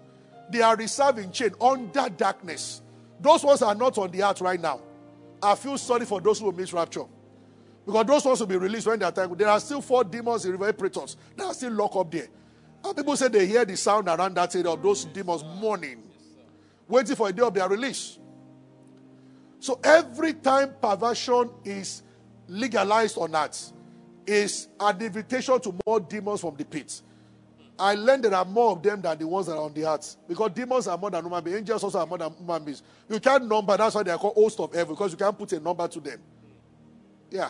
they 0.49 0.63
are 0.63 0.75
reserved 0.75 1.19
in 1.19 1.31
chain 1.31 1.51
under 1.61 2.09
darkness. 2.09 2.81
Those 3.19 3.43
ones 3.43 3.61
are 3.61 3.75
not 3.75 3.95
on 3.99 4.09
the 4.09 4.23
earth 4.23 4.41
right 4.41 4.59
now. 4.59 4.81
I 5.39 5.53
feel 5.53 5.77
sorry 5.77 6.05
for 6.05 6.19
those 6.19 6.39
who 6.39 6.45
will 6.45 6.53
miss 6.53 6.73
rapture. 6.73 7.03
Because 7.85 8.07
those 8.07 8.25
ones 8.25 8.39
will 8.39 8.47
be 8.47 8.57
released 8.57 8.87
when 8.87 8.97
they 8.97 9.05
are 9.05 9.11
time. 9.11 9.35
There 9.37 9.47
are 9.47 9.59
still 9.59 9.83
four 9.83 10.03
demons 10.03 10.45
in 10.45 10.53
river 10.53 10.65
Euphrates 10.65 11.15
that 11.37 11.45
are 11.45 11.53
still 11.53 11.73
locked 11.73 11.95
up 11.95 12.09
there. 12.09 12.27
And 12.83 12.97
people 12.97 13.15
say 13.15 13.27
they 13.27 13.45
hear 13.45 13.65
the 13.65 13.77
sound 13.77 14.07
around 14.07 14.33
that 14.33 14.55
area 14.55 14.71
of 14.71 14.81
those 14.81 15.05
demons 15.05 15.43
mourning, 15.43 16.01
waiting 16.87 17.15
for 17.15 17.29
a 17.29 17.31
day 17.31 17.43
of 17.43 17.53
their 17.53 17.69
release. 17.69 18.17
So 19.59 19.79
every 19.83 20.33
time 20.33 20.73
perversion 20.81 21.51
is 21.63 22.01
legalized 22.47 23.19
on 23.19 23.35
earth, 23.35 23.73
is 24.25 24.69
an 24.79 24.99
invitation 25.01 25.59
to 25.61 25.75
more 25.85 25.99
demons 25.99 26.41
from 26.41 26.55
the 26.55 26.65
pit. 26.65 27.01
I 27.81 27.95
learned 27.95 28.23
there 28.25 28.35
are 28.35 28.45
more 28.45 28.73
of 28.73 28.83
them 28.83 29.01
than 29.01 29.17
the 29.17 29.27
ones 29.27 29.47
that 29.47 29.53
are 29.53 29.63
on 29.63 29.73
the 29.73 29.89
earth. 29.89 30.15
Because 30.27 30.51
demons 30.51 30.87
are 30.87 30.97
more 30.97 31.09
than 31.09 31.23
human 31.25 31.43
beings. 31.43 31.57
Angels 31.57 31.83
also 31.83 31.99
are 31.99 32.05
more 32.05 32.19
than 32.19 32.31
human 32.33 32.63
beings. 32.63 32.83
You 33.09 33.19
can't 33.19 33.47
number, 33.47 33.75
that's 33.75 33.95
why 33.95 34.03
they 34.03 34.11
are 34.11 34.19
called 34.19 34.35
host 34.35 34.59
of 34.59 34.71
heaven, 34.71 34.93
because 34.93 35.11
you 35.11 35.17
can't 35.17 35.35
put 35.35 35.51
a 35.53 35.59
number 35.59 35.87
to 35.87 35.99
them. 35.99 36.19
Yeah. 37.31 37.49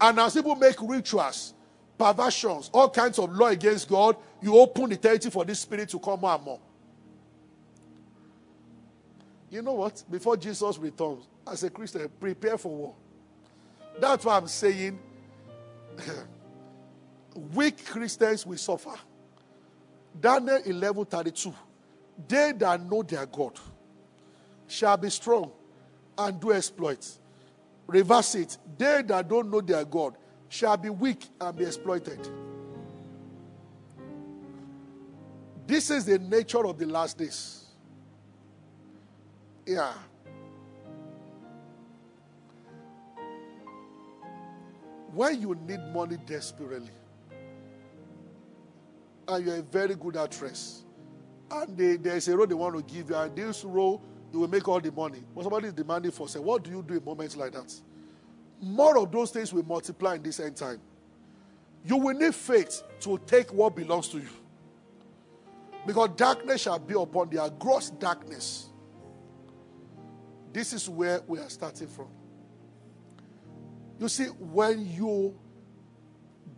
And 0.00 0.18
as 0.18 0.34
people 0.34 0.56
make 0.56 0.74
rituals, 0.82 1.54
perversions, 1.96 2.70
all 2.74 2.90
kinds 2.90 3.20
of 3.20 3.30
law 3.30 3.46
against 3.46 3.88
God, 3.88 4.16
you 4.42 4.58
open 4.58 4.90
the 4.90 4.96
territory 4.96 5.30
for 5.30 5.44
this 5.44 5.60
spirit 5.60 5.88
to 5.90 5.98
come 6.00 6.20
more 6.20 6.34
and 6.34 6.44
more. 6.44 6.60
You 9.48 9.62
know 9.62 9.74
what? 9.74 10.02
Before 10.10 10.36
Jesus 10.36 10.76
returns, 10.76 11.28
as 11.48 11.62
a 11.62 11.70
Christian, 11.70 12.10
prepare 12.18 12.58
for 12.58 12.74
war. 12.74 12.94
That's 14.00 14.24
why 14.24 14.36
I'm 14.36 14.48
saying 14.48 14.98
weak 17.34 17.84
Christians 17.84 18.46
will 18.46 18.58
suffer. 18.58 18.94
Daniel 20.18 20.60
11 20.64 21.04
32. 21.06 21.54
They 22.28 22.52
that 22.52 22.80
know 22.88 23.02
their 23.02 23.26
God 23.26 23.58
shall 24.68 24.96
be 24.96 25.10
strong 25.10 25.50
and 26.16 26.40
do 26.40 26.52
exploits. 26.52 27.18
Reverse 27.86 28.34
it. 28.36 28.58
They 28.78 29.02
that 29.02 29.28
don't 29.28 29.50
know 29.50 29.60
their 29.60 29.84
God 29.84 30.16
shall 30.48 30.76
be 30.76 30.90
weak 30.90 31.26
and 31.40 31.56
be 31.56 31.64
exploited. 31.64 32.28
This 35.66 35.90
is 35.90 36.04
the 36.04 36.18
nature 36.18 36.64
of 36.64 36.78
the 36.78 36.86
last 36.86 37.18
days. 37.18 37.64
Yeah. 39.66 39.92
When 45.12 45.40
you 45.40 45.54
need 45.66 45.80
money 45.92 46.18
desperately, 46.26 46.90
and 49.28 49.46
you're 49.46 49.56
a 49.56 49.62
very 49.62 49.94
good 49.94 50.16
actress, 50.16 50.84
and 51.50 51.76
they, 51.76 51.96
there's 51.96 52.28
a 52.28 52.36
role 52.36 52.46
they 52.46 52.54
want 52.54 52.76
to 52.76 52.94
give 52.94 53.10
you, 53.10 53.16
and 53.16 53.34
this 53.36 53.64
role 53.64 54.02
you 54.32 54.40
will 54.40 54.48
make 54.48 54.66
all 54.66 54.80
the 54.80 54.90
money. 54.90 55.22
But 55.34 55.42
somebody 55.44 55.68
is 55.68 55.72
demanding 55.72 56.10
for 56.10 56.28
say, 56.28 56.40
what 56.40 56.64
do 56.64 56.70
you 56.70 56.82
do 56.82 56.94
in 56.94 57.04
moments 57.04 57.36
like 57.36 57.52
that? 57.52 57.72
More 58.60 58.98
of 58.98 59.12
those 59.12 59.30
things 59.30 59.52
will 59.52 59.64
multiply 59.64 60.16
in 60.16 60.22
this 60.22 60.40
end 60.40 60.56
time. 60.56 60.80
You 61.84 61.96
will 61.96 62.14
need 62.14 62.34
faith 62.34 62.82
to 63.00 63.20
take 63.26 63.52
what 63.52 63.76
belongs 63.76 64.08
to 64.08 64.18
you. 64.18 64.28
Because 65.86 66.10
darkness 66.16 66.62
shall 66.62 66.78
be 66.78 66.94
upon 66.94 67.30
their 67.30 67.48
gross 67.50 67.90
darkness. 67.90 68.70
This 70.52 70.72
is 70.72 70.88
where 70.88 71.20
we 71.26 71.38
are 71.38 71.50
starting 71.50 71.88
from. 71.88 72.08
You 73.98 74.08
see, 74.08 74.24
when 74.24 74.90
you 74.90 75.38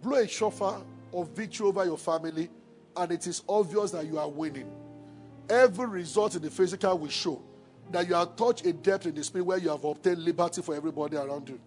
blow 0.00 0.18
a 0.18 0.28
shofar 0.28 0.82
of 1.16 1.30
victory 1.30 1.66
over 1.66 1.84
your 1.84 1.96
family, 1.96 2.50
and 2.96 3.10
it 3.10 3.26
is 3.26 3.42
obvious 3.48 3.90
that 3.90 4.06
you 4.06 4.18
are 4.18 4.28
winning, 4.28 4.70
every 5.48 5.86
result 5.86 6.36
in 6.36 6.42
the 6.42 6.50
physical 6.50 6.96
will 6.98 7.08
show 7.08 7.42
that 7.90 8.06
you 8.08 8.14
have 8.14 8.36
touched 8.36 8.66
a 8.66 8.72
depth 8.72 9.06
in 9.06 9.14
the 9.14 9.24
spirit 9.24 9.44
where 9.44 9.58
you 9.58 9.70
have 9.70 9.82
obtained 9.84 10.18
liberty 10.18 10.60
for 10.60 10.74
everybody 10.74 11.16
around 11.16 11.48
you. 11.48 11.58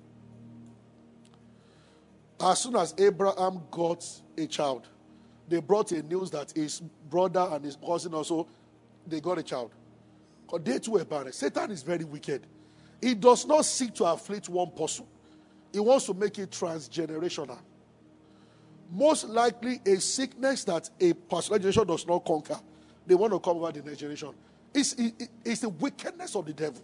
As 2.39 2.59
soon 2.59 2.75
as 2.75 2.93
Abraham 2.97 3.61
got 3.71 4.05
a 4.37 4.45
child, 4.45 4.87
they 5.47 5.59
brought 5.59 5.91
a 5.91 6.03
news 6.03 6.29
that 6.31 6.51
his 6.51 6.79
brother 7.09 7.47
and 7.51 7.65
his 7.65 7.75
cousin 7.75 8.13
also 8.13 8.47
they 9.07 9.19
got 9.19 9.39
a 9.39 9.43
child. 9.43 9.71
Because 10.45 10.63
they 10.63 10.79
too 10.79 10.91
were 10.91 11.05
barren. 11.05 11.33
Satan 11.33 11.71
is 11.71 11.81
very 11.81 12.03
wicked. 12.03 12.45
He 13.01 13.15
does 13.15 13.45
not 13.45 13.65
seek 13.65 13.93
to 13.95 14.05
afflict 14.05 14.47
one 14.47 14.71
person. 14.71 15.05
He 15.73 15.79
wants 15.79 16.05
to 16.05 16.13
make 16.13 16.37
it 16.37 16.51
transgenerational. 16.51 17.59
Most 18.91 19.29
likely, 19.29 19.79
a 19.85 19.99
sickness 19.99 20.63
that 20.63 20.89
a 20.99 21.13
particular 21.13 21.59
generation 21.59 21.85
does 21.85 22.07
not 22.07 22.25
conquer, 22.25 22.59
they 23.05 23.15
want 23.15 23.33
to 23.33 23.39
come 23.39 23.57
over 23.57 23.71
the 23.71 23.81
next 23.81 23.99
generation. 23.99 24.33
It's, 24.73 24.93
it, 24.93 25.29
it's 25.45 25.61
the 25.61 25.69
wickedness 25.69 26.35
of 26.35 26.45
the 26.45 26.53
devil. 26.53 26.81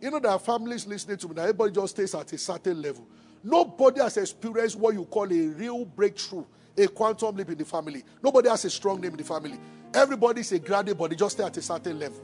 You 0.00 0.10
know, 0.10 0.18
there 0.18 0.32
are 0.32 0.38
families 0.38 0.86
listening 0.86 1.16
to 1.18 1.28
me 1.28 1.34
that 1.34 1.42
everybody 1.42 1.72
just 1.72 1.94
stays 1.94 2.14
at 2.14 2.32
a 2.32 2.38
certain 2.38 2.82
level. 2.82 3.06
Nobody 3.42 4.00
has 4.00 4.16
experienced 4.16 4.76
what 4.76 4.94
you 4.94 5.04
call 5.04 5.32
a 5.32 5.46
real 5.48 5.84
breakthrough, 5.84 6.44
a 6.76 6.88
quantum 6.88 7.36
leap 7.36 7.50
in 7.50 7.58
the 7.58 7.64
family. 7.64 8.02
Nobody 8.22 8.48
has 8.48 8.64
a 8.64 8.70
strong 8.70 9.00
name 9.00 9.12
in 9.12 9.18
the 9.18 9.24
family. 9.24 9.58
Everybody 9.92 10.40
is 10.40 10.50
a 10.52 10.58
graduate, 10.58 10.98
but 10.98 11.10
they 11.10 11.16
just 11.16 11.36
stay 11.36 11.44
at 11.44 11.56
a 11.56 11.62
certain 11.62 11.98
level. 11.98 12.20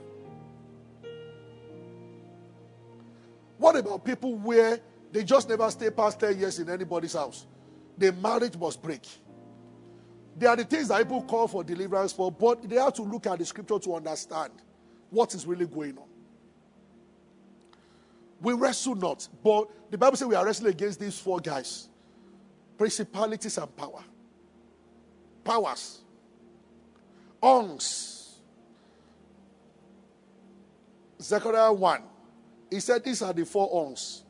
What 3.59 3.77
about 3.77 4.05
people 4.05 4.35
where 4.35 4.81
they 5.13 5.23
just 5.23 5.49
never 5.49 5.71
stay 5.71 5.91
past 5.91 6.19
10 6.19 6.39
years 6.39 6.59
in 6.59 6.71
anybody's 6.71 7.13
house? 7.13 7.47
The 8.01 8.13
marriage 8.15 8.57
must 8.57 8.83
break. 8.83 9.07
There 10.35 10.49
are 10.49 10.57
the 10.57 10.65
things 10.65 10.89
that 10.89 10.99
people 10.99 11.23
call 11.23 11.47
for 11.47 11.63
deliverance 11.63 12.15
for, 12.15 12.33
but 12.33 12.67
they 12.67 12.77
have 12.77 12.95
to 12.95 13.03
look 13.03 13.27
at 13.27 13.39
the 13.39 13.45
scripture 13.45 13.79
to 13.79 13.95
understand 13.95 14.53
what 15.11 15.35
is 15.35 15.47
really 15.47 15.67
going 15.67 15.99
on. 15.99 16.09
We 18.41 18.55
wrestle 18.55 18.95
not, 18.95 19.29
but 19.45 19.69
the 19.91 19.99
Bible 19.99 20.17
says 20.17 20.27
we 20.27 20.35
are 20.35 20.47
wrestling 20.47 20.73
against 20.73 20.99
these 20.99 21.19
four 21.19 21.41
guys 21.41 21.89
principalities 22.79 23.59
and 23.59 23.77
power, 23.77 24.03
powers, 25.45 26.01
ons. 27.43 28.17
Zechariah 31.21 31.71
1. 31.71 32.03
He 32.71 32.81
said, 32.81 33.05
These 33.05 33.21
are 33.21 33.35
the 33.35 33.45
four 33.45 33.69
horns. 33.69 34.25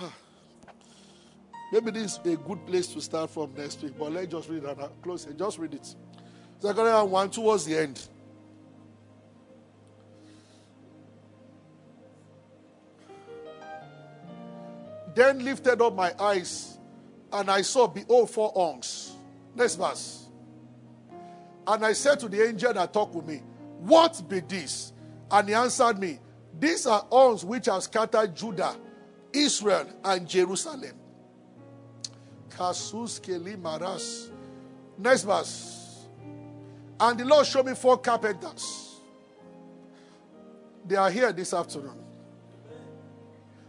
Ah. 0.00 0.12
Maybe 1.70 1.90
this 1.90 2.18
is 2.18 2.32
a 2.32 2.36
good 2.36 2.66
place 2.66 2.86
to 2.94 3.00
start 3.00 3.30
from 3.30 3.52
next 3.54 3.82
week, 3.82 3.92
but 3.98 4.12
let's 4.12 4.28
just 4.28 4.48
read 4.48 4.64
it 4.64 5.02
close 5.02 5.26
it. 5.26 5.36
Just 5.38 5.58
read 5.58 5.74
it. 5.74 5.94
Zechariah 6.62 7.04
1 7.04 7.30
towards 7.30 7.66
the 7.66 7.78
end. 7.78 8.08
Then 15.14 15.44
lifted 15.44 15.82
up 15.82 15.94
my 15.94 16.14
eyes, 16.18 16.78
and 17.32 17.50
I 17.50 17.62
saw, 17.62 17.86
behold, 17.86 18.30
four 18.30 18.50
horns. 18.50 19.16
Next 19.54 19.74
verse. 19.74 20.28
And 21.66 21.84
I 21.84 21.92
said 21.92 22.20
to 22.20 22.28
the 22.28 22.46
angel 22.46 22.72
that 22.72 22.92
talked 22.92 23.14
with 23.14 23.26
me, 23.26 23.42
What 23.80 24.22
be 24.28 24.40
this? 24.40 24.92
And 25.30 25.48
he 25.48 25.54
answered 25.54 25.98
me, 25.98 26.18
These 26.58 26.86
are 26.86 27.04
horns 27.10 27.44
which 27.44 27.66
have 27.66 27.82
scattered 27.82 28.34
Judah, 28.34 28.76
Israel, 29.32 29.86
and 30.04 30.26
Jerusalem. 30.26 30.94
Kasus 32.58 33.20
Keli 33.20 33.56
Maras. 33.60 34.30
Next 34.98 35.22
verse. 35.22 36.06
And 36.98 37.18
the 37.18 37.24
Lord 37.24 37.46
showed 37.46 37.66
me 37.66 37.74
four 37.74 37.96
carpenters. 37.98 38.96
They 40.84 40.96
are 40.96 41.10
here 41.10 41.32
this 41.32 41.54
afternoon. 41.54 41.96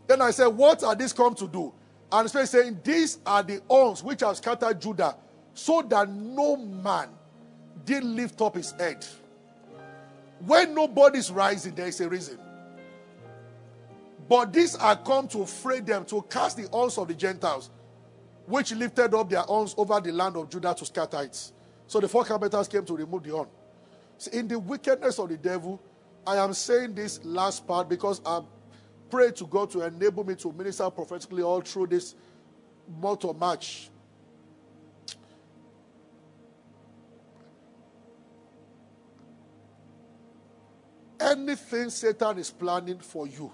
Then 0.08 0.22
I 0.22 0.32
said, 0.32 0.48
What 0.48 0.84
are 0.84 0.96
these 0.96 1.14
come 1.14 1.36
to 1.36 1.48
do? 1.48 1.72
And 2.12 2.26
the 2.26 2.30
Spirit 2.30 2.48
saying, 2.48 2.80
These 2.84 3.20
are 3.26 3.44
the 3.44 3.62
horns 3.68 4.04
which 4.04 4.22
have 4.22 4.38
scattered 4.38 4.82
Judah, 4.82 5.16
so 5.54 5.84
that 5.84 6.10
no 6.10 6.58
man 6.58 7.10
did 7.86 8.04
lift 8.04 8.42
up 8.42 8.56
his 8.56 8.72
head. 8.72 9.06
When 10.46 10.74
nobody's 10.74 11.30
rising, 11.30 11.76
there 11.76 11.88
is 11.88 12.02
a 12.02 12.10
reason. 12.10 12.40
But 14.28 14.54
these 14.54 14.76
are 14.76 14.96
come 14.96 15.28
to 15.30 15.46
fray 15.46 15.82
them, 15.82 16.06
to 16.06 16.24
cast 16.24 16.58
the 16.58 16.68
horns 16.70 16.98
of 16.98 17.08
the 17.08 17.14
Gentiles, 17.14 17.70
which 18.50 18.74
lifted 18.74 19.14
up 19.14 19.30
their 19.30 19.42
horns 19.42 19.76
over 19.78 20.02
the 20.02 20.12
land 20.12 20.36
of 20.36 20.50
Judah 20.50 20.74
to 20.74 20.84
scatter 20.84 21.22
it. 21.22 21.52
So 21.86 22.00
the 22.00 22.08
four 22.08 22.26
carpenters 22.26 22.68
came 22.68 22.84
to 22.86 22.96
remove 22.96 23.24
the 23.24 23.30
horn. 23.30 23.48
See, 24.18 24.38
in 24.38 24.48
the 24.48 24.58
wickedness 24.58 25.20
of 25.20 25.30
the 25.30 25.38
devil, 25.38 25.80
I 26.26 26.38
am 26.38 26.54
saying 26.54 26.96
this 26.96 27.24
last 27.24 27.68
part 27.68 27.88
because 27.88 28.22
I 28.26 28.42
pray 29.10 29.32
to 29.34 29.46
God 29.46 29.70
to 29.72 29.82
enable 29.82 30.24
me 30.24 30.36
to 30.36 30.52
minister 30.52 30.90
prophetically 30.90 31.44
all 31.44 31.62
through 31.62 31.88
this 31.88 32.16
month 33.00 33.24
of 33.24 33.38
March. 33.38 33.92
Anything 41.20 41.92
Satan 41.92 42.40
is 42.40 42.50
planning 42.50 43.00
for 43.00 43.28
you, 43.28 43.52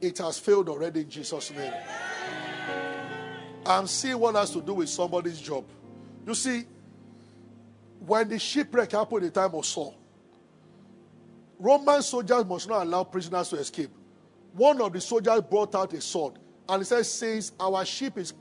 it 0.00 0.18
has 0.18 0.38
failed 0.38 0.68
already 0.68 1.00
in 1.00 1.08
Jesus' 1.08 1.50
name. 1.52 1.72
I'm 3.66 3.86
seeing 3.86 4.18
what 4.18 4.34
has 4.34 4.50
to 4.52 4.60
do 4.60 4.74
with 4.74 4.88
somebody's 4.88 5.40
job. 5.40 5.64
You 6.26 6.34
see, 6.34 6.64
when 8.00 8.28
the 8.28 8.38
shipwreck 8.38 8.92
happened 8.92 9.22
in 9.22 9.32
the 9.32 9.40
time 9.40 9.54
of 9.54 9.66
Saul, 9.66 9.96
Roman 11.58 12.02
soldiers 12.02 12.44
must 12.44 12.68
not 12.68 12.82
allow 12.82 13.04
prisoners 13.04 13.48
to 13.48 13.56
escape. 13.56 13.90
One 14.52 14.80
of 14.80 14.92
the 14.92 15.00
soldiers 15.00 15.40
brought 15.42 15.74
out 15.74 15.92
a 15.92 16.00
sword 16.00 16.34
and 16.68 16.80
he 16.80 16.84
said, 16.84 17.04
Since 17.04 17.52
our 17.58 17.84
ship 17.84 18.18
is 18.18 18.34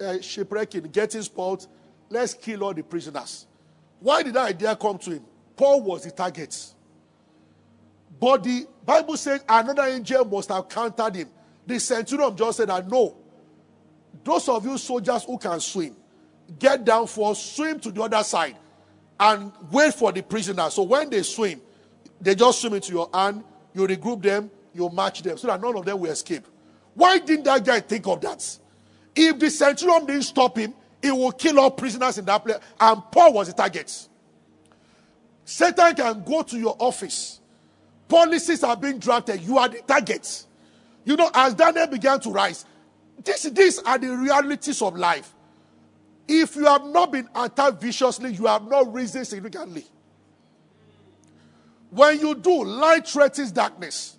uh, 0.00 0.20
shipwrecking, 0.20 0.84
getting 0.84 1.22
spoiled, 1.22 1.66
let's 2.08 2.34
kill 2.34 2.64
all 2.64 2.74
the 2.74 2.82
prisoners. 2.82 3.46
Why 4.00 4.22
did 4.22 4.34
that 4.34 4.48
idea 4.48 4.76
come 4.76 4.98
to 4.98 5.10
him? 5.12 5.24
Paul 5.56 5.82
was 5.82 6.04
the 6.04 6.10
target. 6.10 6.74
But 8.20 8.44
the 8.44 8.66
Bible 8.84 9.16
says 9.16 9.44
another 9.48 9.82
angel 9.82 10.24
must 10.24 10.48
have 10.48 10.68
countered 10.68 11.16
him. 11.16 11.28
The 11.66 11.78
centurion 11.78 12.36
just 12.36 12.56
said, 12.56 12.70
I 12.70 12.80
know. 12.80 13.16
Those 14.24 14.48
of 14.48 14.64
you 14.64 14.78
soldiers 14.78 15.24
who 15.24 15.38
can 15.38 15.60
swim, 15.60 15.96
get 16.58 16.84
down 16.84 17.06
for 17.06 17.34
swim 17.34 17.78
to 17.80 17.90
the 17.90 18.02
other 18.02 18.22
side 18.22 18.56
and 19.20 19.52
wait 19.70 19.94
for 19.94 20.12
the 20.12 20.22
prisoner. 20.22 20.70
So 20.70 20.82
when 20.82 21.10
they 21.10 21.22
swim, 21.22 21.60
they 22.20 22.34
just 22.34 22.60
swim 22.60 22.74
into 22.74 22.92
your 22.92 23.08
hand, 23.12 23.44
you 23.74 23.86
regroup 23.86 24.22
them, 24.22 24.50
you 24.74 24.88
match 24.90 25.22
them 25.22 25.36
so 25.36 25.46
that 25.46 25.60
none 25.60 25.76
of 25.76 25.84
them 25.84 26.00
will 26.00 26.10
escape. 26.10 26.46
Why 26.94 27.18
didn't 27.18 27.44
that 27.44 27.64
guy 27.64 27.80
think 27.80 28.06
of 28.06 28.20
that? 28.22 28.58
If 29.14 29.38
the 29.38 29.50
centurion 29.50 30.06
didn't 30.06 30.22
stop 30.22 30.56
him, 30.56 30.74
he 31.02 31.10
will 31.10 31.32
kill 31.32 31.60
all 31.60 31.70
prisoners 31.70 32.18
in 32.18 32.24
that 32.24 32.44
place. 32.44 32.58
And 32.80 33.02
Paul 33.10 33.34
was 33.34 33.48
the 33.48 33.54
target. 33.54 34.08
Satan 35.44 35.94
can 35.94 36.22
go 36.24 36.42
to 36.42 36.58
your 36.58 36.76
office. 36.78 37.40
Policies 38.08 38.64
are 38.64 38.76
being 38.76 38.98
drafted. 38.98 39.40
You 39.40 39.58
are 39.58 39.68
the 39.68 39.80
target. 39.80 40.44
You 41.04 41.16
know, 41.16 41.30
as 41.32 41.54
Daniel 41.54 41.86
began 41.86 42.20
to 42.20 42.30
rise, 42.30 42.64
this, 43.24 43.42
these 43.44 43.78
are 43.80 43.98
the 43.98 44.16
realities 44.16 44.80
of 44.82 44.96
life. 44.96 45.34
If 46.26 46.56
you 46.56 46.66
have 46.66 46.84
not 46.84 47.12
been 47.12 47.28
attacked 47.34 47.80
viciously, 47.80 48.34
you 48.34 48.46
have 48.46 48.68
not 48.68 48.92
risen 48.92 49.24
significantly. 49.24 49.84
When 51.90 52.20
you 52.20 52.34
do, 52.34 52.64
light 52.64 53.08
threatens 53.08 53.50
darkness. 53.50 54.18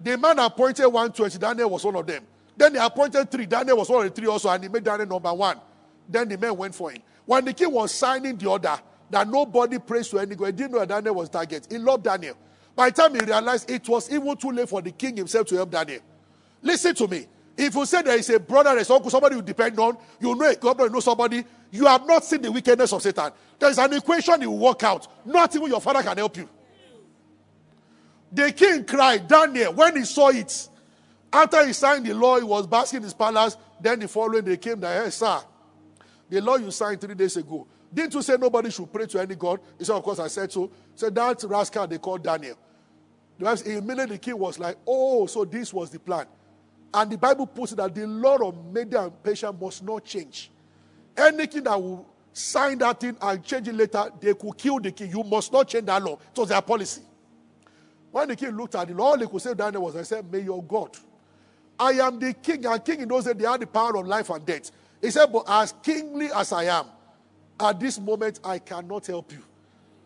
The 0.00 0.18
man 0.18 0.38
appointed 0.38 0.86
120, 0.86 1.38
Daniel 1.38 1.70
was 1.70 1.84
one 1.84 1.96
of 1.96 2.06
them. 2.06 2.24
Then 2.56 2.72
they 2.72 2.78
appointed 2.78 3.30
three, 3.30 3.46
Daniel 3.46 3.76
was 3.76 3.88
one 3.88 4.06
of 4.06 4.12
the 4.12 4.20
three 4.20 4.28
also, 4.28 4.48
and 4.48 4.62
he 4.62 4.68
made 4.68 4.82
Daniel 4.82 5.06
number 5.08 5.32
one. 5.32 5.60
Then 6.08 6.28
the 6.28 6.36
men 6.36 6.56
went 6.56 6.74
for 6.74 6.90
him. 6.90 7.02
When 7.26 7.44
the 7.44 7.52
king 7.52 7.70
was 7.70 7.92
signing 7.92 8.36
the 8.36 8.48
order 8.48 8.76
that 9.10 9.28
nobody 9.28 9.78
prays 9.78 10.08
to 10.08 10.18
any 10.18 10.34
God, 10.34 10.46
he 10.46 10.52
didn't 10.52 10.72
know 10.72 10.80
that 10.80 10.88
Daniel 10.88 11.14
was 11.14 11.28
target. 11.28 11.68
He 11.70 11.78
loved 11.78 12.04
Daniel. 12.04 12.36
By 12.74 12.90
the 12.90 12.96
time 12.96 13.14
he 13.14 13.20
realized 13.20 13.70
it 13.70 13.88
was 13.88 14.10
even 14.10 14.36
too 14.36 14.50
late 14.50 14.68
for 14.68 14.82
the 14.82 14.90
king 14.90 15.16
himself 15.16 15.46
to 15.48 15.56
help 15.56 15.70
Daniel. 15.70 16.00
Listen 16.62 16.94
to 16.96 17.06
me. 17.06 17.26
If 17.62 17.74
you 17.74 17.84
say 17.84 18.00
there 18.00 18.16
is 18.16 18.30
a 18.30 18.40
brother, 18.40 18.74
there's 18.74 18.88
uncle, 18.88 19.10
somebody 19.10 19.36
you 19.36 19.42
depend 19.42 19.78
on, 19.78 19.98
you 20.18 20.34
know 20.34 20.48
a 20.48 20.56
governor, 20.56 20.86
you 20.86 20.92
know 20.94 21.00
somebody, 21.00 21.44
you 21.70 21.84
have 21.84 22.06
not 22.06 22.24
seen 22.24 22.40
the 22.40 22.50
wickedness 22.50 22.90
of 22.90 23.02
Satan. 23.02 23.32
There 23.58 23.68
is 23.68 23.76
an 23.76 23.92
equation 23.92 24.40
you 24.40 24.50
work 24.50 24.82
out. 24.82 25.06
Not 25.26 25.54
even 25.54 25.68
your 25.68 25.80
father 25.82 26.02
can 26.02 26.16
help 26.16 26.38
you. 26.38 26.48
The 28.32 28.50
king 28.52 28.86
cried, 28.86 29.28
Daniel, 29.28 29.74
when 29.74 29.96
he 29.96 30.04
saw 30.06 30.30
it. 30.30 30.68
After 31.30 31.66
he 31.66 31.74
signed 31.74 32.06
the 32.06 32.14
law, 32.14 32.38
he 32.38 32.44
was 32.44 32.66
basking 32.66 32.98
in 32.98 33.02
his 33.02 33.12
palace. 33.12 33.58
Then 33.78 34.00
the 34.00 34.08
following 34.08 34.42
day 34.42 34.56
came 34.56 34.80
that, 34.80 35.04
hey, 35.04 35.10
sir, 35.10 35.40
the 36.30 36.40
law 36.40 36.56
you 36.56 36.70
signed 36.70 37.02
three 37.02 37.14
days 37.14 37.36
ago. 37.36 37.66
Didn't 37.92 38.14
you 38.14 38.22
say 38.22 38.38
nobody 38.38 38.70
should 38.70 38.90
pray 38.90 39.04
to 39.04 39.20
any 39.20 39.34
God? 39.34 39.60
He 39.78 39.84
said, 39.84 39.96
Of 39.96 40.02
course, 40.02 40.18
I 40.18 40.28
said 40.28 40.50
so. 40.50 40.70
So 40.94 41.10
that 41.10 41.42
rascal 41.42 41.86
they 41.86 41.98
called 41.98 42.22
Daniel. 42.22 42.56
Immediately 43.38 44.06
the 44.06 44.18
king 44.18 44.38
was 44.38 44.58
like, 44.58 44.78
Oh, 44.86 45.26
so 45.26 45.44
this 45.44 45.74
was 45.74 45.90
the 45.90 45.98
plan. 45.98 46.26
And 46.92 47.10
the 47.10 47.18
Bible 47.18 47.46
puts 47.46 47.72
it 47.72 47.76
that 47.76 47.94
the 47.94 48.06
law 48.06 48.36
of 48.36 48.72
Media 48.72 49.02
and 49.02 49.22
Persia 49.22 49.52
must 49.52 49.82
not 49.84 50.04
change. 50.04 50.50
Anything 51.16 51.64
that 51.64 51.80
will 51.80 52.06
sign 52.32 52.78
that 52.78 53.00
thing 53.00 53.16
and 53.20 53.44
change 53.44 53.68
it 53.68 53.74
later, 53.74 54.10
they 54.20 54.34
could 54.34 54.56
kill 54.56 54.80
the 54.80 54.90
king. 54.90 55.10
You 55.10 55.22
must 55.22 55.52
not 55.52 55.68
change 55.68 55.86
that 55.86 56.02
law. 56.02 56.14
It 56.14 56.38
was 56.38 56.48
their 56.48 56.62
policy. 56.62 57.02
When 58.10 58.28
the 58.28 58.36
king 58.36 58.50
looked 58.50 58.74
at 58.74 58.90
it, 58.90 58.98
all 58.98 59.18
he 59.18 59.26
could 59.26 59.40
say 59.40 59.54
Daniel 59.54 59.82
was, 59.82 59.96
I 59.96 60.02
said, 60.02 60.30
May 60.32 60.40
your 60.40 60.62
God. 60.62 60.96
I 61.78 61.92
am 61.92 62.18
the 62.18 62.34
king, 62.34 62.66
and 62.66 62.84
king 62.84 63.00
in 63.00 63.08
those 63.08 63.24
days, 63.24 63.34
they 63.36 63.46
had 63.46 63.60
the 63.60 63.66
power 63.66 63.96
of 63.96 64.06
life 64.06 64.28
and 64.30 64.44
death. 64.44 64.70
He 65.00 65.10
said, 65.10 65.32
But 65.32 65.44
as 65.48 65.72
kingly 65.82 66.28
as 66.34 66.52
I 66.52 66.64
am, 66.64 66.86
at 67.58 67.78
this 67.78 68.00
moment, 68.00 68.40
I 68.42 68.58
cannot 68.58 69.06
help 69.06 69.32
you. 69.32 69.42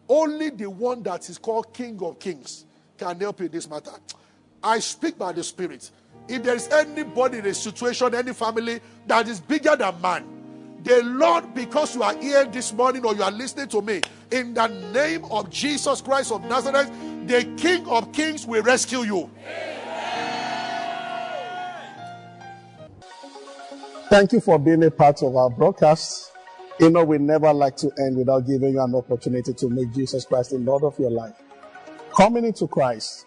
Only 0.09 0.51
the 0.51 0.68
one 0.68 1.03
that 1.05 1.28
is 1.30 1.39
called 1.39 1.72
King 1.72 1.99
of 2.03 2.18
Kings 2.18 2.66
can 2.99 3.18
help 3.18 3.41
you 3.41 3.47
in 3.47 3.53
this 3.53 3.68
matter. 3.68 3.93
I 4.62 4.78
speak 4.80 5.18
by 5.18 5.32
the 5.32 5.43
Spirit. 5.43 5.91
If 6.29 6.43
there 6.43 6.55
is 6.55 6.68
anybody 6.68 7.39
in 7.39 7.47
a 7.47 7.55
situation, 7.55 8.14
any 8.14 8.33
family 8.33 8.81
that 9.07 9.29
is 9.29 9.41
bigger 9.41 9.77
than 9.77 10.01
man, 10.01 10.25
the 10.83 11.03
Lord, 11.03 11.55
because 11.55 11.95
you 11.95 12.03
are 12.03 12.16
here 12.16 12.45
this 12.45 12.72
morning 12.72 13.05
or 13.05 13.14
you 13.14 13.22
are 13.22 13.31
listening 13.31 13.68
to 13.68 13.83
me, 13.83 14.01
in 14.31 14.53
the 14.55 14.66
name 14.93 15.25
of 15.27 15.51
Jesus 15.51 16.01
Christ 16.01 16.33
of 16.33 16.45
Nazareth, 16.45 16.91
the 17.27 17.45
King 17.57 17.87
of 17.89 18.12
Kings 18.12 18.47
will 18.47 18.62
rescue 18.62 19.01
you. 19.01 19.31
Thank 24.11 24.33
you 24.33 24.41
for 24.41 24.59
being 24.59 24.85
a 24.85 24.91
part 24.91 25.22
of 25.22 25.35
our 25.35 25.51
broadcast. 25.51 26.33
You 26.79 26.91
know, 26.91 27.05
we 27.05 27.18
never 27.18 27.53
like 27.53 27.77
to 27.77 27.91
end 27.99 28.16
without 28.16 28.47
giving 28.47 28.75
you 28.75 28.83
an 28.83 28.95
opportunity 28.95 29.55
to 29.55 29.68
make 29.68 29.93
Jesus 29.93 30.25
Christ 30.25 30.51
the 30.51 30.59
Lord 30.59 30.85
of 30.85 30.99
your 30.99 31.11
life. 31.11 31.35
Coming 32.16 32.45
into 32.45 32.68
Christ 32.68 33.27